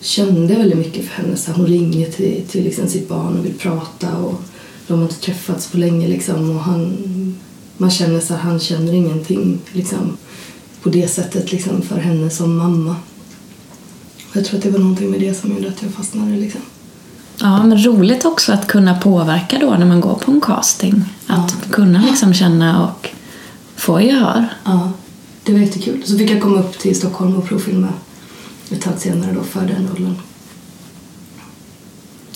[0.00, 1.36] kände väldigt mycket för henne.
[1.36, 4.42] Så hon ringer till, till liksom sitt barn och vill prata och
[4.86, 6.96] de har inte träffats på länge liksom och han,
[7.76, 10.16] man känner så här, han känner ingenting liksom
[10.82, 12.96] på det sättet liksom för henne som mamma.
[14.32, 16.60] Jag tror att det var någonting med det som gjorde att jag fastnade liksom.
[17.40, 21.04] Ja, men roligt också att kunna påverka då när man går på en casting.
[21.26, 23.08] Att kunna liksom känna och
[23.76, 24.46] få gehör.
[24.64, 24.92] Ja,
[25.44, 26.02] det var jättekul.
[26.04, 27.88] Så fick jag komma upp till Stockholm och provfilma
[28.70, 30.16] ett tag senare då för den rollen.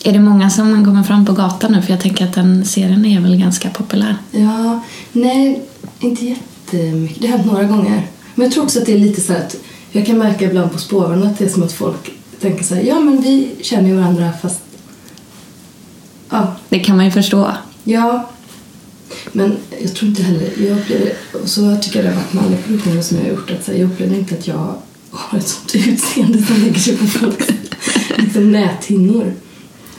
[0.05, 1.83] Är det många som kommer fram på gatan nu?
[1.83, 4.17] För jag tänker att den serien är väl ganska populär.
[4.31, 4.81] Ja,
[5.13, 5.63] nej,
[6.01, 7.21] inte jättemycket.
[7.23, 8.07] Det har hänt några gånger.
[8.35, 9.57] Men jag tror också att det är lite så att
[9.93, 12.11] jag kan märka ibland på spåren att det är som att folk
[12.41, 14.61] tänker så här, ja men vi känner ju varandra fast...
[16.31, 17.51] Ja, Det kan man ju förstå.
[17.85, 18.31] ja.
[19.33, 22.45] Men jag tror inte heller, jag upplever, och så tycker jag det har varit med
[22.45, 24.75] alla produktioner som jag har gjort, att så här, jag upplever inte att jag
[25.11, 27.47] har ett sånt utseende som lägger sig på folks
[28.17, 29.33] liksom, näthinnor.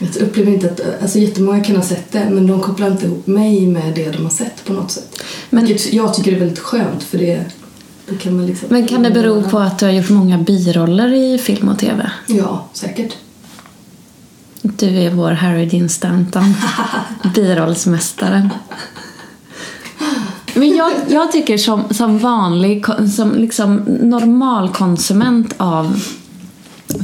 [0.02, 3.26] Jag upplever inte att, alltså jättemånga kan ha sett det, men de kopplar inte ihop
[3.26, 5.22] mig med det de har sett på något sätt.
[5.50, 7.44] Men- Vilket jag tycker är väldigt skönt, för det,
[8.08, 8.68] då kan man liksom...
[8.70, 12.10] Men kan det bero på att du har gjort många biroller i film och tv?
[12.26, 13.12] Ja, säkert.
[14.62, 16.54] Du är vår Harry Dean Stanton,
[17.34, 18.48] birollsmästaren.
[20.54, 22.84] Men jag, jag tycker som, som vanlig,
[23.16, 26.02] som liksom normalkonsument av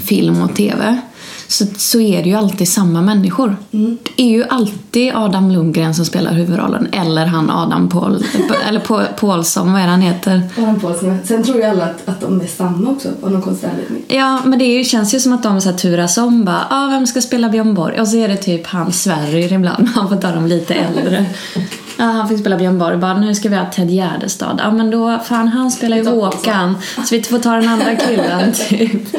[0.04, 1.00] film och tv
[1.48, 3.56] så, så är det ju alltid samma människor.
[3.70, 8.24] Det är ju alltid Adam Lundgren som spelar huvudrollen eller han Adam Paul,
[8.68, 10.42] eller Paul, Paulsson, vad är det han heter?
[10.58, 11.18] Aron Paulsson.
[11.24, 14.02] Sen tror ju alla att, att de är samma också, av någon konstig anledning.
[14.08, 16.66] Ja, men det är ju, känns ju som att de så här turas om bara,
[16.70, 18.00] ah, vem ska spela Björn Borg?
[18.00, 21.26] Och så är det typ han Sverrir ibland, han får ta dem lite äldre.
[22.00, 24.60] Ja, han fick spela Björn Borg, bara nu ska vi ha Ted Gärdestad.
[24.62, 28.52] Ja, men då, fan han spelar ju Håkan, så vi får ta den andra killen
[28.52, 29.16] typ.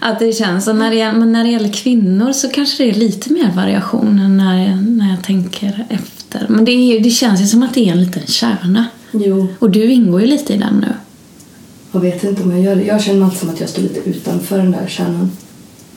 [0.00, 2.94] Att det känns, och när det, men när det gäller kvinnor så kanske det är
[2.94, 6.46] lite mer variation än när jag, när jag tänker efter.
[6.48, 8.86] Men det, är, det känns ju som att det är en liten kärna.
[9.12, 10.92] Jo, Och du ingår ju lite i den nu.
[11.92, 12.82] jag vet inte om jag gör det.
[12.82, 15.30] Jag känner alltid som att jag står lite utanför den där kärnan.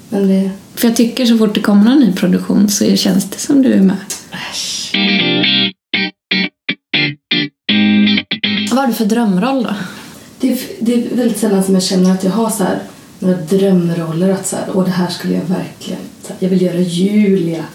[0.09, 0.51] Men det...
[0.75, 3.73] För jag tycker så fort det kommer en ny produktion så känns det som du
[3.73, 3.97] är med.
[4.31, 4.93] Äsch.
[8.71, 9.73] Vad har du för drömroll då?
[10.39, 12.79] Det är, det är väldigt sällan som jag känner att jag har så här,
[13.19, 14.29] några drömroller.
[14.29, 16.01] Att så här, Åh, det här skulle jag verkligen...
[16.27, 17.65] Här, jag vill göra Julia.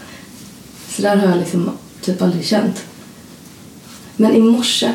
[0.88, 2.84] Så där har jag liksom typ aldrig känt.
[4.16, 4.94] Men i morse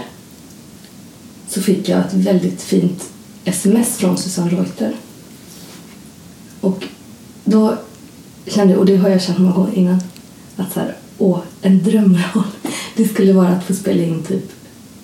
[1.47, 3.09] så fick jag ett väldigt fint
[3.45, 4.95] sms från Susanne Reuter.
[6.61, 6.85] Och
[7.43, 7.77] då
[8.47, 10.01] kände jag, och det har jag känt många gånger innan,
[10.55, 12.43] att så här, åh, en drömroll.
[12.95, 14.51] Det skulle vara att få spela in typ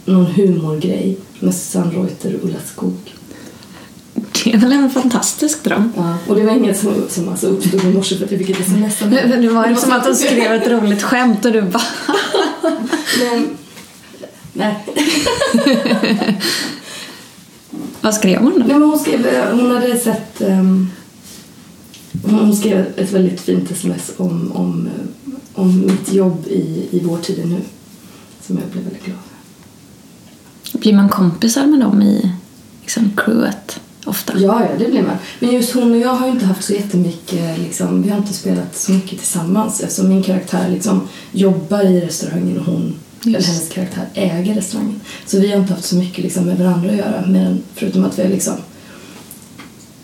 [0.05, 3.14] någon humorgrej med Susanne Reuter och Ulla Skog.
[4.43, 5.93] Det är väl en fantastisk dröm?
[5.95, 8.49] Ja, och det var inget som, som alltså uppstod i morse för att jag fick
[8.49, 9.37] ett sms av henne.
[9.37, 11.83] Det var som att de skrev ett roligt skämt och du bara...
[13.19, 13.47] Men,
[14.53, 14.85] nej.
[18.01, 18.59] Vad skrev hon då?
[18.59, 20.41] nej men hon, skrev, hon hade sett...
[20.41, 20.91] ehm,
[22.23, 24.89] hon skrev ett väldigt fint sms om, om,
[25.53, 27.61] om mitt jobb i, i Vår tid nu.
[28.41, 29.17] Som jag blev väldigt glad
[30.71, 30.79] för.
[30.79, 32.31] Blir man kompisar med dem i
[32.81, 34.33] liksom, crewet ofta?
[34.37, 35.17] Ja, ja, det blir man.
[35.39, 38.33] Men just hon och jag har ju inte haft så jättemycket, liksom, vi har inte
[38.33, 43.69] spelat så mycket tillsammans eftersom min karaktär liksom jobbar i restaurangen och hon, eller hennes
[43.69, 45.01] karaktär, äger restaurangen.
[45.25, 48.19] Så vi har inte haft så mycket liksom, med varandra att göra, men, förutom att
[48.19, 48.55] vi har liksom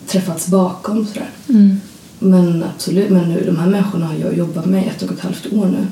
[0.06, 1.30] träffats bakom sådär.
[1.48, 1.80] Mm.
[2.18, 5.20] Men absolut, men nu, de här människorna har jag jobbat med i ett och ett
[5.20, 5.86] halvt år nu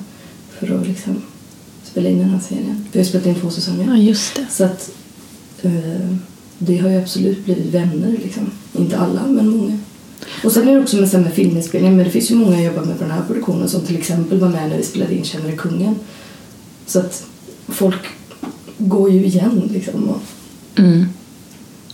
[0.58, 1.22] för att liksom
[1.84, 2.86] spela in den här serien.
[2.92, 3.86] Vi har spelat in två säsonger.
[3.88, 4.46] Ja, just det.
[4.50, 4.90] Så att
[5.62, 6.16] eh,
[6.62, 8.50] det har ju absolut blivit vänner liksom.
[8.78, 9.78] Inte alla, men många.
[10.44, 12.64] Och sen är det också med, sen med filminspelning, men det finns ju många jag
[12.64, 15.24] jobbar med på den här produktionen som till exempel var med när vi spelade in
[15.24, 15.94] Känner kungen?
[16.86, 17.26] Så att
[17.68, 18.00] folk
[18.78, 20.08] går ju igen liksom.
[20.08, 20.20] Och
[20.78, 21.06] Mm.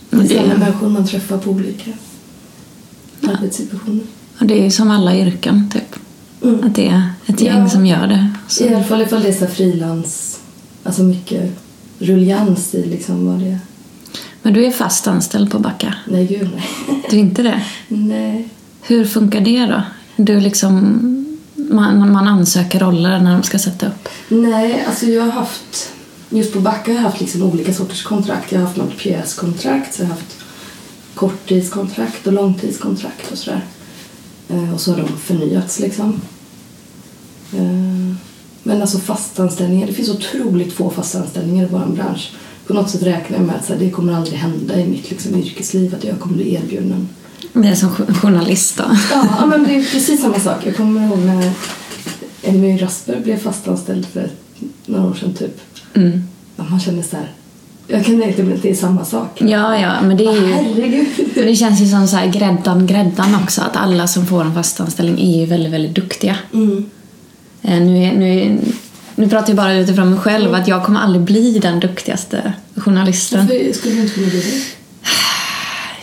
[0.09, 1.91] det är samma människor man träffar på olika
[3.21, 4.03] arbetssituationer.
[4.39, 5.95] och det är ju som alla yrken, typ.
[6.43, 6.63] Mm.
[6.63, 7.69] Att det är ett gäng Ja.
[7.69, 8.29] som gör det.
[8.47, 8.63] Så.
[8.63, 10.39] I alla fall ifall det är frilans,
[10.83, 11.51] alltså mycket
[11.99, 13.59] rullians i liksom vad det är.
[14.47, 15.95] Men du är fast anställd på Backa?
[16.05, 17.01] Nej, gud nej.
[17.09, 17.61] Du är inte det?
[17.87, 18.49] nej.
[18.81, 19.81] Hur funkar det då?
[20.15, 21.01] Du liksom...
[21.55, 24.09] Man, man ansöker roller när de ska sätta upp.
[24.27, 25.91] Nej, alltså jag har haft...
[26.29, 28.51] Just på Backa har jag haft liksom olika sorters kontrakt.
[28.51, 30.37] Jag har haft något pjäskontrakt, så jag har haft
[31.15, 33.61] korttidskontrakt och långtidskontrakt och sådär.
[34.49, 36.21] Eh, och så har de förnyats liksom.
[37.53, 38.15] Eh,
[38.63, 42.31] men alltså fastanställningar, det finns otroligt få fastanställningar i vår bransch.
[42.67, 45.09] På något sätt räknar jag med att så här, det kommer aldrig hända i mitt
[45.09, 47.07] liksom, yrkesliv att jag kommer bli erbjuden.
[47.53, 48.83] Är som journalist då?
[49.11, 50.65] Ja, men det är precis samma sak.
[50.65, 51.51] Jag kommer ihåg när
[52.43, 54.29] Emmy Rasper blev fastanställd för
[54.85, 55.61] några år sedan typ.
[55.93, 56.23] Mm.
[56.55, 57.31] Man känner så här,
[57.87, 59.41] jag kan egentligen att det är samma sak.
[59.41, 60.45] Ja, ja, men det är ju...
[60.53, 61.07] Herregud.
[61.35, 63.61] Det känns ju som så här gräddan, gräddan också.
[63.61, 66.35] Att alla som får en fastanställning är ju väldigt, väldigt duktiga.
[66.53, 66.85] Mm.
[67.61, 68.59] Eh, Nu, är- nu,
[69.17, 73.39] nu pratar jag bara utifrån mig själv att jag kommer aldrig bli den duktigaste journalisten.
[73.47, 74.61] Varför skulle du inte kunna bli det?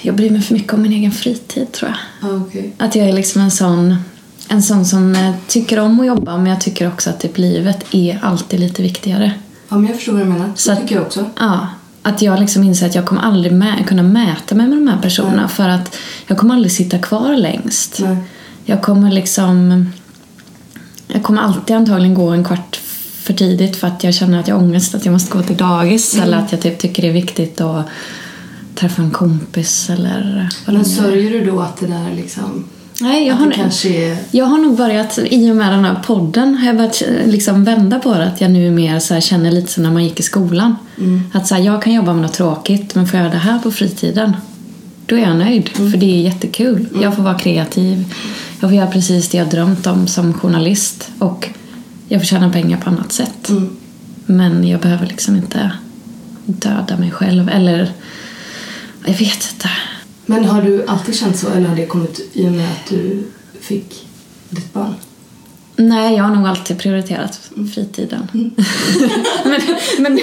[0.03, 2.31] Jag bryr mig för mycket om min egen fritid tror jag.
[2.31, 2.73] Ah, okej.
[2.79, 3.97] Att jag är liksom en sån,
[4.49, 7.85] en sån som eh, tycker om att jobba men jag tycker också att typ livet
[7.91, 9.33] är alltid lite viktigare.
[9.69, 10.53] Ja, men jag förstår vad du menar.
[10.57, 11.31] Så att- tycker jag också.
[11.41, 11.69] Ja,
[12.03, 14.99] att jag liksom inser att jag kommer aldrig mä- kunna mäta mig med de här
[15.03, 15.49] personerna Nej.
[15.51, 15.97] för att
[16.27, 17.99] jag kommer aldrig sitta kvar längst.
[18.03, 18.17] Nej.
[18.65, 19.87] Jag kommer liksom...
[21.07, 22.81] Jag kommer alltid antagligen gå en kvart
[23.25, 25.57] för tidigt för att jag känner att jag har ångest att jag måste gå till
[25.57, 27.87] dagis eller att jag typ tycker det är viktigt att
[28.75, 32.65] träffa en kompis eller vad Men sörjer du då att det där liksom...
[33.01, 33.47] Nej, jag har,
[33.87, 34.17] är...
[34.31, 37.65] jag har nog börjat, i och med den här podden, har jag börjat eh, liksom
[37.65, 38.25] vända på det.
[38.25, 40.77] Att jag nu mer så känner lite som när man gick i skolan.
[41.33, 43.59] Att så här, jag kan jobba med något tråkigt, men får jag göra det här
[43.59, 44.37] på fritiden,
[45.07, 45.69] då är jag nöjd.
[45.69, 46.89] För det är jättekul.
[47.03, 48.15] Jag får vara kreativ.
[48.61, 51.11] Jag får göra precis det jag drömt om som journalist.
[51.19, 51.49] Och
[52.15, 53.49] jag får tjäna pengar på annat sätt.
[53.49, 53.77] Mm.
[54.27, 55.71] Men jag behöver liksom inte
[56.47, 57.49] döda mig själv.
[57.49, 57.93] Eller,
[59.05, 59.71] jag vet inte.
[60.27, 63.27] Men har du alltid känt så eller har det kommit i och med att du
[63.61, 64.07] fick
[64.51, 64.95] ditt barn?
[65.77, 68.29] Nej, jag har nog alltid prioriterat fritiden.
[69.45, 69.61] men,
[69.99, 70.21] men,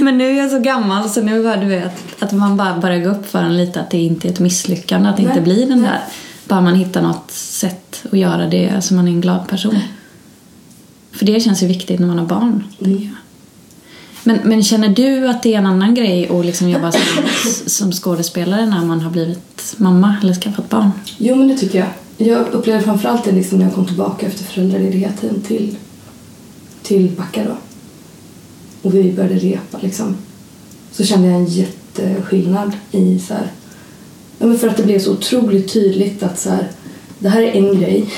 [0.00, 3.04] men nu är jag så gammal så nu var du vet att man bara börjar
[3.04, 5.66] gå upp för en lite att det inte är ett misslyckande, att det inte blir
[5.66, 6.00] den där.
[6.48, 9.80] Bara man hittar något sätt att göra det så man är en glad person.
[11.14, 12.64] För det känns ju viktigt när man har barn.
[12.78, 13.10] jag.
[14.24, 17.00] Men, men känner du att det är en annan grej att liksom jobba som,
[17.66, 20.90] som skådespelare när man har blivit mamma eller skaffat barn?
[21.18, 21.88] Jo, men det tycker jag.
[22.28, 25.76] Jag upplevde framförallt det liksom när jag kom tillbaka efter föräldraledigheten till,
[26.82, 27.56] till Backa då.
[28.82, 30.16] Och vi började repa liksom.
[30.92, 33.52] Så kände jag en jätteskillnad i så här,
[34.38, 36.70] ja, men för att det blev så otroligt tydligt att så här,
[37.18, 38.10] det här är en grej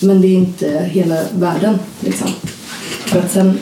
[0.00, 2.28] men det är inte hela världen liksom.
[3.06, 3.58] För att sen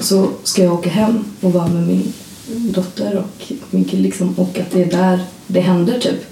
[0.00, 2.12] så ska jag åka hem och vara med min
[2.50, 6.24] dotter och min kille liksom, och att det är där det händer typ.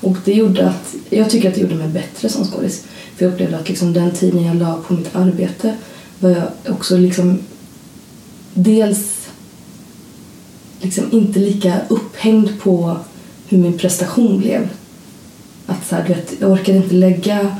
[0.00, 2.84] Och det gjorde att, jag tycker att det gjorde mig bättre som skådis.
[3.16, 5.74] För jag upplevde att liksom den tiden jag la på mitt arbete
[6.18, 7.38] var jag också liksom
[8.54, 9.28] dels
[10.80, 12.96] liksom inte lika upphängd på
[13.48, 14.68] hur min prestation blev.
[15.66, 17.56] Att så här, du vet, jag orkade inte lägga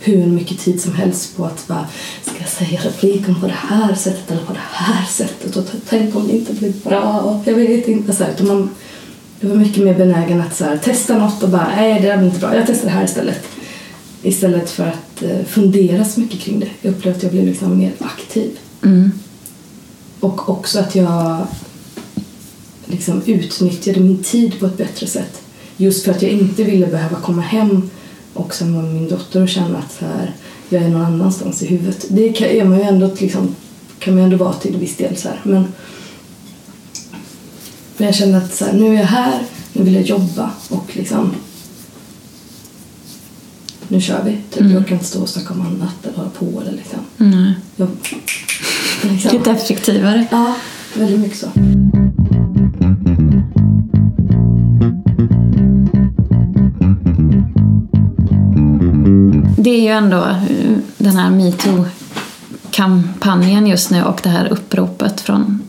[0.00, 1.86] hur mycket tid som helst på att bara,
[2.22, 6.16] ska jag säga repliken på det här sättet eller på det här sättet och tänk
[6.16, 8.14] om det inte blir bra, jag vet inte.
[8.14, 8.70] Så här, utan man,
[9.40, 12.16] jag var mycket mer benägen att så här, testa något och bara, nej det där
[12.16, 13.44] blir inte bra, jag testar det här istället.
[14.22, 16.68] Istället för att eh, fundera så mycket kring det.
[16.82, 18.50] Jag upplevde att jag blev liksom mer aktiv.
[18.84, 19.12] Mm.
[20.20, 21.46] Och också att jag
[22.86, 25.42] liksom utnyttjade min tid på ett bättre sätt.
[25.76, 27.90] Just för att jag inte ville behöva komma hem
[28.34, 30.34] och sen med min dotter och känna att så här,
[30.68, 32.06] jag är någon annanstans i huvudet.
[32.08, 33.54] Det kan, är man ju ändå, liksom,
[33.98, 35.16] kan man ju ändå vara till viss del.
[35.16, 35.40] Så här.
[35.42, 35.66] Men,
[37.96, 40.96] men jag kände att så här, nu är jag här, nu vill jag jobba och
[40.96, 41.32] liksom
[43.88, 44.38] nu kör vi.
[44.50, 44.72] Typ, Mm.
[44.72, 46.60] Jag kan inte stå och snacka om annat eller hålla på.
[46.60, 46.98] Eller liksom.
[47.16, 47.54] Nej.
[47.76, 47.88] jag,
[49.02, 49.38] liksom.
[49.38, 50.26] Lite effektivare.
[50.30, 50.54] Ja,
[50.94, 51.46] väldigt mycket så.
[59.68, 65.62] Det är ju ändå eh, den här metoo-kampanjen just nu och det här uppropet från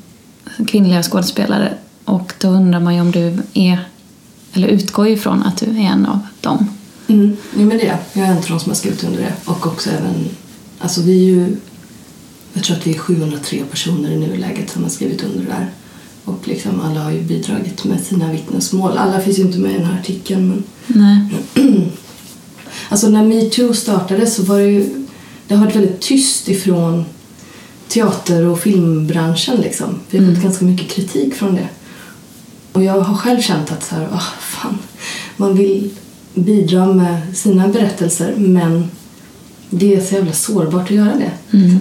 [0.67, 1.73] kvinnliga skådespelare.
[2.05, 3.79] Och då undrar man ju om du är,
[4.53, 6.69] eller utgår ifrån att du är en av dem.
[7.07, 7.37] Mm.
[7.57, 7.97] Jo, men det är jag.
[8.13, 9.33] Jag är en av de som har skrivit under det.
[9.45, 10.29] Och också även...
[10.79, 11.55] Alltså vi är ju...
[12.53, 15.69] Jag tror att vi är 703 personer i nuläget som har skrivit under det där.
[16.25, 18.97] Och liksom alla har ju bidragit med sina vittnesmål.
[18.97, 20.63] Alla finns ju inte med i den här artikeln men...
[20.87, 21.29] Nej.
[22.89, 25.05] Alltså när metoo startade så var det ju...
[25.47, 27.05] Det har varit väldigt tyst ifrån
[27.87, 29.99] teater och filmbranschen liksom.
[30.09, 31.69] Vi har fått ganska mycket kritik från det.
[32.73, 34.77] Och jag har själv känt att så här, ah, fan,
[35.37, 35.89] man vill
[36.33, 38.91] bidra med sina berättelser men
[39.69, 41.57] det är så jävla sårbart att göra det.
[41.57, 41.79] Mm.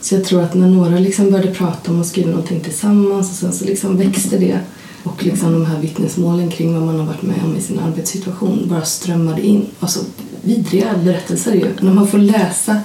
[0.00, 3.36] Så jag tror att när några liksom började prata om att skriva någonting tillsammans och
[3.36, 4.60] sen så liksom växte det
[5.04, 8.68] och liksom de här vittnesmålen kring vad man har varit med om i sin arbetssituation
[8.68, 9.66] bara strömmade in.
[9.80, 10.00] Alltså
[10.42, 11.74] vidriga berättelser ju.
[11.80, 12.80] När man får läsa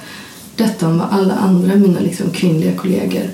[0.56, 3.30] detta om vad alla andra mina liksom, kvinnliga kollegor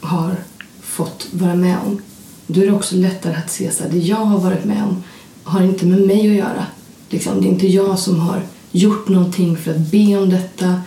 [0.00, 0.36] har
[0.80, 2.02] fått vara med om.
[2.46, 5.02] Då är det också lättare att se att det jag har varit med om
[5.42, 6.66] har inte med mig att göra.
[7.08, 10.80] Liksom, det är inte jag som har gjort någonting för att be om detta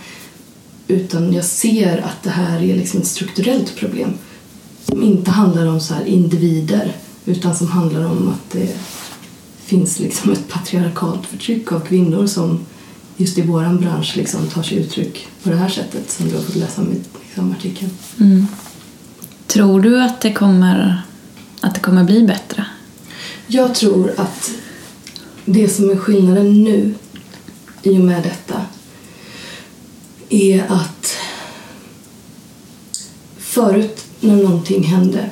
[0.87, 4.13] utan jag ser att det här är liksom ett strukturellt problem
[4.85, 8.77] som inte handlar om så individer utan som handlar om att det
[9.65, 12.65] finns liksom ett patriarkalt förtryck av kvinnor som
[13.17, 16.43] just i vår bransch liksom tar sig uttryck på det här sättet som du har
[16.43, 17.91] fått läsa om i liksom, artikeln.
[18.19, 18.47] Mm.
[19.47, 21.01] Tror du att det, kommer,
[21.61, 22.65] att det kommer bli bättre?
[23.47, 24.51] Jag tror att
[25.45, 26.93] det som är skillnaden nu
[27.83, 28.61] i och med detta
[30.29, 31.15] är att
[33.37, 35.29] förut när någonting hände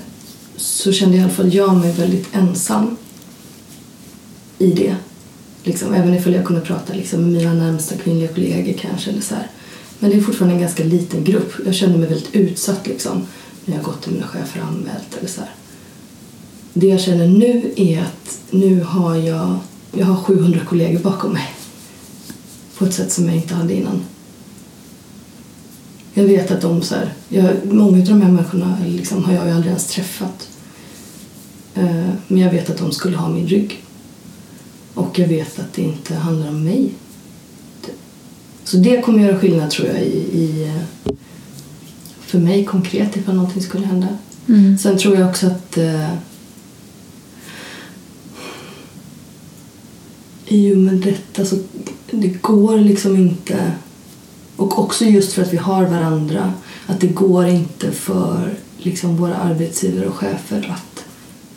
[0.57, 2.97] så kände i alla fall jag mig väldigt ensam
[4.57, 4.95] i det.
[5.63, 9.09] Liksom, även ifall jag kunde prata liksom, med mina närmsta kvinnliga kollegor kanske.
[9.09, 9.47] Eller så här.
[9.99, 11.53] Men det är fortfarande en ganska liten grupp.
[11.65, 13.27] Jag känner mig väldigt utsatt liksom,
[13.65, 15.17] när jag gått till mina chefer och anmält.
[15.19, 15.49] Eller så här.
[16.73, 19.59] Det jag känner nu är att nu har jag,
[19.91, 21.53] jag har 700 kollegor bakom mig
[22.77, 24.01] på ett sätt som jag inte hade innan.
[26.17, 29.45] Jag vet att de så här, jag, många av de här människorna liksom, har jag
[29.45, 30.49] ju aldrig ens träffat.
[31.75, 33.83] Eh, men jag vet att de skulle ha min rygg.
[34.93, 36.89] Och jag vet att det inte handlar om mig.
[38.63, 41.13] Så det kommer göra skillnad tror jag i, i eh,
[42.19, 44.07] för mig konkret ifall någonting skulle hända.
[44.47, 44.77] Mm.
[44.77, 46.13] Sen tror jag också att eh,
[50.45, 51.55] i och med detta så
[52.11, 53.71] det går liksom inte
[54.57, 56.53] och också just för att vi har varandra
[56.87, 61.03] att det går inte för liksom våra arbetsgivare och chefer att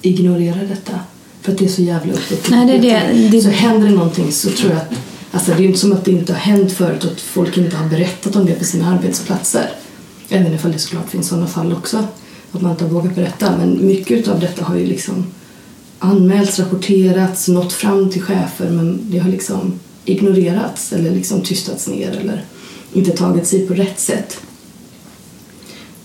[0.02, 1.00] ignorera detta.
[1.42, 2.50] För att det är så jävla uppåt.
[2.50, 4.92] Nej, det, det, det, Så händer det någonting så tror jag att
[5.32, 7.76] Alltså det är inte som att det inte har hänt förut och att folk inte
[7.76, 9.70] har berättat om det på sina arbetsplatser.
[10.28, 12.04] Även ifall det såklart finns sådana fall också.
[12.52, 13.56] Att man inte har vågat berätta.
[13.56, 15.26] Men mycket av detta har ju liksom
[15.98, 19.72] anmälts, rapporterats, nått fram till chefer men det har liksom
[20.04, 22.44] ignorerats eller liksom tystats ner eller
[22.92, 24.40] inte tagits i på rätt sätt.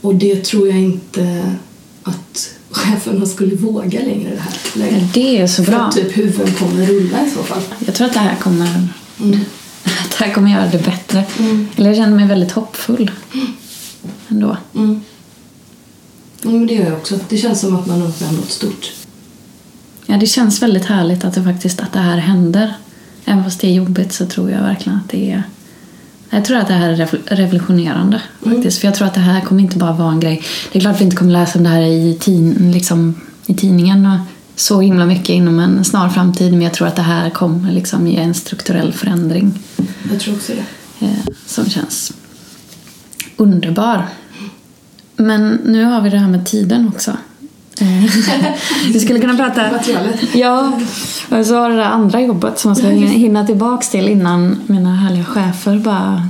[0.02, 1.56] Och det tror jag inte
[2.04, 5.14] att cheferna skulle våga längre det här läget.
[5.14, 5.72] Det är så bra.
[5.72, 7.62] För att typ huvuden kommer rulla i så fall.
[7.86, 8.88] Jag tror att det här kommer,
[9.20, 9.32] mm.
[9.84, 11.26] det här kommer göra det bättre.
[11.40, 11.68] Mm.
[11.76, 13.48] Eller jag känner mig väldigt hoppfull mm.
[14.28, 14.58] ändå.
[14.76, 15.02] Mm.
[16.42, 17.20] Men det gör jag också.
[17.30, 18.92] Det känns som att man har uppnått något stort.
[20.06, 22.74] Ja, det känns väldigt härligt att det faktiskt att det här händer.
[23.26, 25.44] Även fast det är jobbigt så tror jag verkligen att det är
[26.36, 28.22] jag tror att det här är revolutionerande.
[28.46, 28.56] Mm.
[28.56, 28.80] faktiskt.
[28.80, 30.44] För Jag tror att det här kommer inte bara vara en grej.
[30.72, 33.54] Det är klart att vi inte kommer läsa om det här i, tin, liksom, i
[33.54, 34.20] tidningen och
[34.56, 36.52] så himla mycket inom en snar framtid.
[36.52, 39.60] Men jag tror att det här kommer liksom ge en strukturell förändring.
[40.12, 41.06] Jag tror också det.
[41.06, 42.14] Eh, som känns
[43.38, 44.06] underbar.
[45.16, 47.18] Men nu har vi det här med tiden också.
[48.94, 49.72] vi skulle kunna prata...
[49.72, 50.36] Materialet.
[50.36, 50.80] Ja,
[51.30, 54.96] och så har det där andra jobbet som man ska hinna tillbaks till innan mina
[54.96, 56.30] härliga chefer bara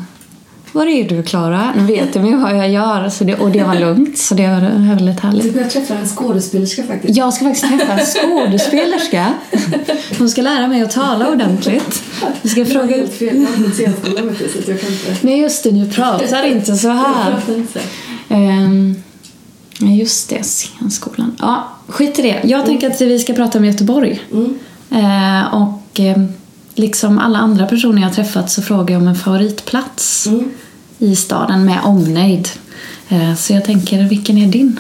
[0.76, 1.74] var är du Klara?
[1.78, 4.48] Nu vet de ju vad jag gör så det, och det var lugnt så det
[4.48, 5.44] var väldigt härligt.
[5.44, 7.18] Du börjar träffa en skådespelerska faktiskt.
[7.18, 9.34] Jag ska faktiskt träffa en skådespelerska.
[10.20, 12.04] Hon ska lära mig att tala ordentligt.
[12.42, 12.92] Jag ska fråga...
[12.92, 13.42] Jag helt fel.
[13.42, 15.16] Jag har så jag kan inte...
[15.22, 17.32] Nej just det, nu pratar inte så här.
[17.32, 17.80] Jag pratar inte.
[18.30, 18.96] Um,
[19.80, 21.36] Just det, scenskolan.
[21.40, 22.40] Ja, skit i det.
[22.44, 22.66] Jag mm.
[22.66, 24.22] tänker att vi ska prata om Göteborg.
[24.32, 24.60] Mm.
[24.90, 26.18] Eh, och eh,
[26.76, 30.52] liksom alla andra personer jag har träffat så frågar jag om en favoritplats mm.
[31.00, 32.50] i staden med omnejd.
[33.10, 34.80] Eh, så jag tänker, vilken är din?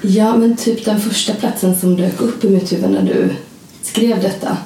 [0.00, 3.34] Ja, men typ den första platsen som dök upp i mitt huvud när du
[3.82, 4.56] skrev detta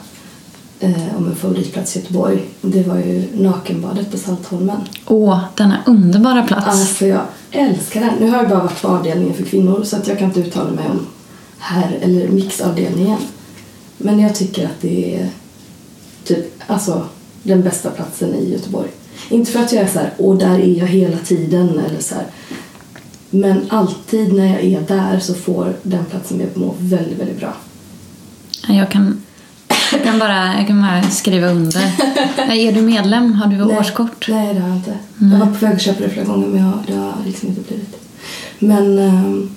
[0.81, 2.43] eh, om en favoritplats i Göteborg.
[2.61, 4.81] Det var ju nakenbadet på Saltholmen.
[5.07, 6.67] Åh, denna underbara plats!
[6.67, 8.15] Alltså jag älskar den.
[8.21, 10.71] Nu har jag bara varit på avdelningen för kvinnor så att jag kan inte uttala
[10.71, 11.07] mig om
[11.59, 13.19] här eller mixavdelningen.
[13.99, 15.29] Men jag tycker att det är
[16.25, 17.07] typ, alltså,
[17.43, 18.89] den bästa platsen i Göteborg.
[19.29, 22.15] Inte för att jag är så här, åh där är jag hela tiden eller så
[22.15, 22.27] här.
[23.31, 27.39] Men alltid när jag är där så får den platsen mig att må väldigt, väldigt
[27.39, 27.53] bra.
[28.69, 29.24] Jag kan
[29.95, 31.81] jag kan bara, jag kan bara skriva under.
[32.37, 33.33] är du medlem?
[33.33, 33.79] Har du Nej.
[33.79, 34.29] årskort?
[34.29, 34.95] Nej, det har jag inte.
[35.19, 35.33] Nej.
[35.33, 37.61] Jag var på väg att köpa det flera gånger men jag, det har liksom inte
[37.61, 37.97] blivit.
[38.59, 39.51] Men, ähm,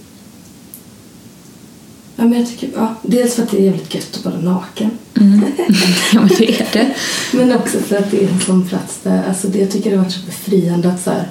[2.15, 4.91] ja, men jag tycker, ja, dels för att det är jävligt gött att vara naken.
[5.19, 5.43] Mm.
[6.13, 6.93] ja, men det är det.
[7.31, 9.95] men också för att det är en sån plats där, alltså det, jag tycker det
[9.95, 11.27] har varit så befriande att så här,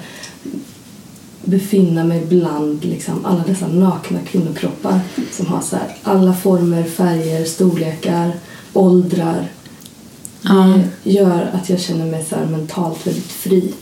[1.43, 4.99] befinna mig bland liksom, alla dessa nakna kvinnokroppar
[5.31, 8.31] som har så här, alla former, färger, storlekar
[8.77, 9.47] åldrar.
[10.41, 10.79] Ja.
[11.03, 13.73] Det gör att jag känner mig så mentalt väldigt fri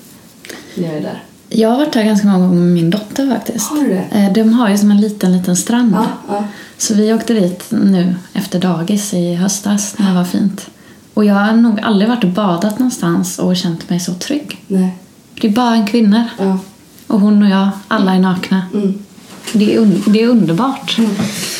[0.75, 1.23] när jag är där.
[1.49, 3.69] Jag har varit där ganska många gånger med min dotter faktiskt.
[3.69, 4.05] Har du det?
[4.11, 5.95] Eh, De har ju som en liten, liten strand.
[5.95, 6.43] Ja, ja.
[6.77, 10.67] Så vi åkte dit nu efter dagis i höstas när det var fint.
[11.13, 14.63] Och jag har nog aldrig varit och badat någonstans och känt mig så trygg.
[14.67, 14.97] Nej.
[15.41, 16.29] Det är bara en kvinna.
[16.39, 16.57] Ja.
[17.07, 18.61] Och hon och jag, alla är nakna.
[18.73, 19.03] Mm.
[19.53, 20.89] Det, är det är underbart.
[20.91, 21.54] Så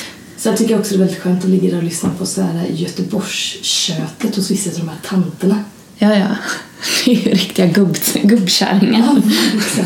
[0.50, 2.66] jag tycker också det är väldigt skönt att ligga där och lyssna på så här
[2.70, 5.64] Göteborgskötet hos vissa av de här tanterna.
[5.98, 6.28] Ja, ja.
[7.06, 9.22] Det är ju riktiga gubb, gubbkärringar.
[9.54, 9.84] liksom.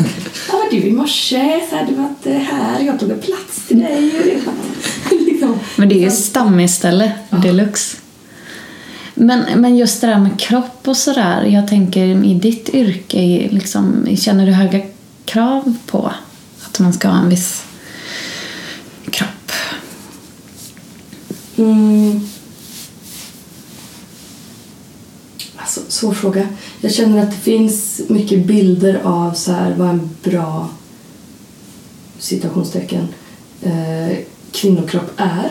[0.48, 1.60] Ja, var du i morse?
[1.70, 2.80] Så här, du var inte här.
[2.80, 4.12] Jag tog en plats till dig.
[5.26, 5.58] Liksom.
[5.76, 7.96] Men det är ju stammisställe deluxe.
[9.14, 11.44] Men, men just det där med kropp och sådär.
[11.44, 14.80] Jag tänker i ditt yrke, liksom, känner du höga
[15.24, 16.12] krav på
[16.66, 17.62] att man ska ha en viss
[21.60, 22.20] Mm.
[25.56, 26.48] Alltså, svår fråga.
[26.80, 30.68] Jag känner att det finns mycket bilder av så här, vad en bra
[32.18, 33.08] citationstecken
[33.62, 34.18] eh,
[34.52, 35.50] kvinnokropp är.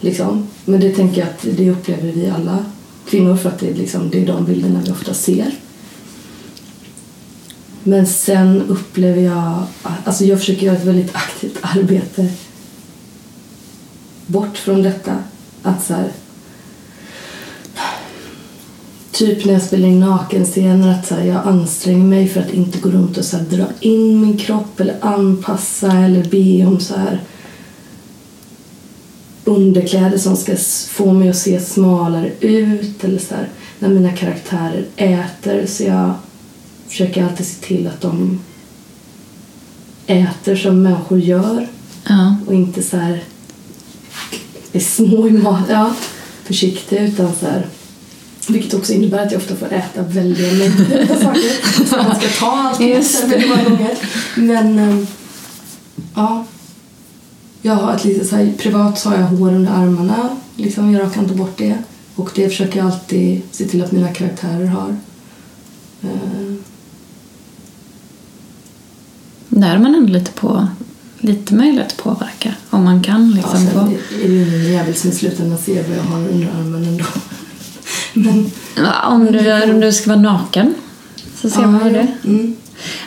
[0.00, 0.46] Liksom.
[0.64, 2.64] Men det tänker jag att det upplever vi alla
[3.08, 5.54] kvinnor för att det är, liksom, det är de bilderna vi ofta ser.
[7.82, 9.62] Men sen upplever jag...
[10.04, 12.28] Alltså jag försöker göra ett väldigt aktivt arbete
[14.26, 15.18] bort från detta.
[15.62, 16.12] Att så här,
[19.12, 22.78] Typ när jag spelar in nakenscener att så här, jag anstränger mig för att inte
[22.78, 26.96] gå runt och så här, dra in min kropp eller anpassa eller be om så
[26.96, 27.20] här
[29.44, 30.56] underkläder som ska
[30.88, 33.48] få mig att se smalare ut eller så här,
[33.78, 36.14] när mina karaktärer äter så jag
[36.88, 38.40] försöker alltid se till att de
[40.06, 41.68] äter som människor gör
[42.08, 42.36] Ja.
[42.46, 43.22] och inte så här
[44.72, 45.94] är små i mat, ja,
[46.44, 47.66] försiktiga utan så här
[48.48, 51.84] vilket också innebär att jag ofta får äta väldiga mängder saker.
[51.86, 53.26] Så man ska ta allt det.
[53.28, 53.98] väldigt många gånger.
[54.34, 55.04] Men eh,
[56.14, 56.44] ja,
[57.62, 61.02] jag har ett litet så här, privat så har jag hår under armarna, liksom jag
[61.02, 61.78] rakar inte bort det.
[62.14, 64.96] Och det försöker jag alltid se till att mina karaktärer har.
[66.02, 66.54] Eh,
[69.48, 70.66] Där är man ändå lite på
[71.22, 73.58] lite möjlighet att påverka om man kan Ja, liksom.
[73.58, 76.48] sen få- är det ju ingen jävel som i slutändan ser vad jag har under
[76.60, 77.04] armen ändå.
[78.12, 80.74] Men, Ja, om, du, om du ska vara naken
[81.40, 82.06] så ser man ju det.
[82.24, 82.56] Mm.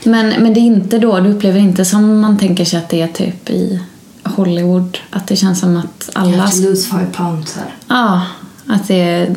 [0.03, 3.01] Men, men det är inte då, du upplever inte som man tänker sig att det
[3.01, 3.80] är typ i
[4.24, 4.97] Hollywood.
[5.09, 6.47] Att det känns som att alla...
[6.47, 7.76] to lose five pounds här.
[7.88, 8.22] Ja,
[8.68, 9.36] att det är...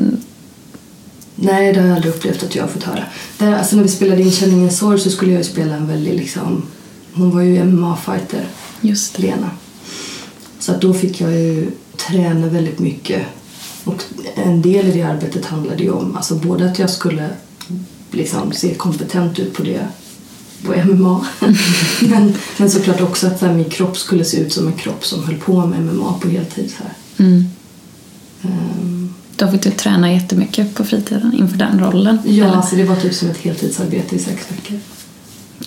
[1.34, 3.02] Nej, det har jag aldrig upplevt att jag har fått höra.
[3.38, 6.14] Där, alltså, när vi spelade in Känningens sorg så skulle jag ju spela en väldigt
[6.14, 6.62] liksom...
[7.14, 8.44] Hon var ju MMA-fighter,
[8.80, 9.18] Just.
[9.18, 9.50] Lena.
[10.58, 13.22] Så att då fick jag ju träna väldigt mycket.
[13.84, 14.02] Och
[14.34, 17.28] en del i det arbetet handlade ju om alltså både att jag skulle
[18.10, 19.86] liksom se kompetent ut på det
[20.64, 21.26] på MMA.
[22.00, 25.04] men, men såklart också att så här, min kropp skulle se ut som en kropp
[25.04, 26.70] som höll på med MMA på heltid.
[26.76, 26.92] Så här.
[27.26, 27.44] Mm.
[28.42, 32.18] Ehm, Då fick du träna jättemycket på fritiden inför den rollen.
[32.24, 32.56] ja, eller?
[32.56, 34.78] alltså det var typ som ett heltidsarbete i sex veckor.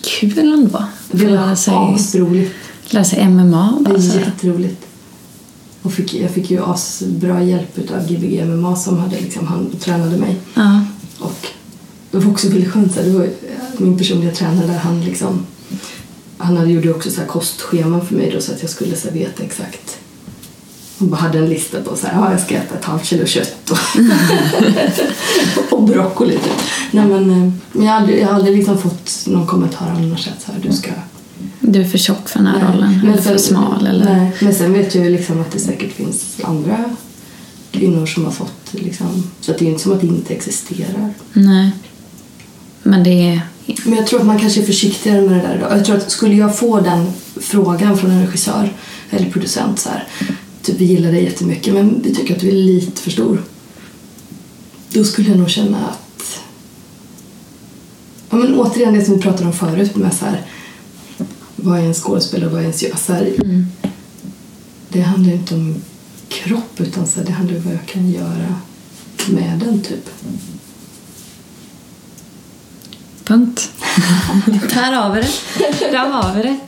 [0.02, 0.84] Kul ändå.
[1.10, 2.54] Det var asroligt.
[2.92, 3.78] Lära sig MMA.
[3.78, 4.18] Det Bara, är så.
[4.18, 4.86] jätteroligt.
[5.82, 10.16] Och fick, jag fick ju asbra hjälp av Gbg MMA som hade liksom, han tränade
[10.16, 10.36] mig.
[10.54, 10.84] Ja.
[11.18, 11.46] Och
[12.10, 12.94] det var också väldigt skönt.
[12.94, 13.28] Det var
[13.76, 15.46] min personliga tränare han liksom
[16.42, 19.10] han hade gjort också så här kostscheman för mig då så att jag skulle så
[19.10, 19.98] veta exakt.
[20.98, 23.26] Han bara hade en lista på så här, ja jag ska äta ett halvt kilo
[23.26, 23.78] kött och,
[25.78, 26.52] och broccoli typ.
[26.90, 30.28] Nej men, eh, men jag har aldrig, jag har aldrig liksom fått någon kommentar annars
[30.28, 30.90] att så här, du ska
[31.64, 33.00] Du är för tjock för den här Nej, rollen.
[33.02, 33.86] Eller för sen- smal.
[33.86, 34.04] Eller...
[34.04, 36.84] Nej, men sen vet jag ju liksom att det säkert finns andra
[37.70, 41.14] kvinnor som har fått liksom, så det är inte som att det inte existerar.
[41.32, 41.70] Nej.
[42.82, 43.40] Men det är...
[43.84, 45.78] Men jag tror att man kanske är försiktigare med det där idag.
[45.78, 47.06] Jag tror att skulle jag få den
[47.40, 48.72] frågan från en regissör
[49.10, 50.08] eller producent så här,
[50.62, 53.42] typ vi gillar dig jättemycket men vi tycker att du är lite för stor.
[54.92, 56.40] Då skulle jag nog känna att
[58.30, 60.40] Ja men återigen det som vi pratade om förut med så här
[61.62, 62.96] vad är en skådespelare och vad är en gör?
[62.96, 63.66] Så här, Mm.
[64.88, 65.74] Det handlar inte om
[66.28, 68.54] kropp utan så här, det handlar om vad jag kan göra
[69.28, 70.08] med den typ.
[73.24, 73.70] Punkt.
[74.74, 75.30] Där har vi det.
[75.90, 76.58] Där har vi det.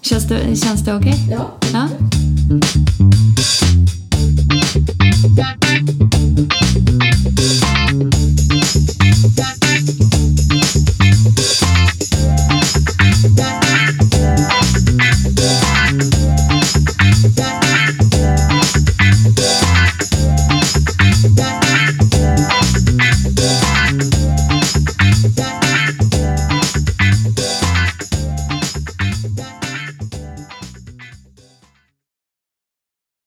[0.00, 1.28] Känns det, känns det okej?
[1.30, 1.58] Ja.
[1.72, 1.88] Ja.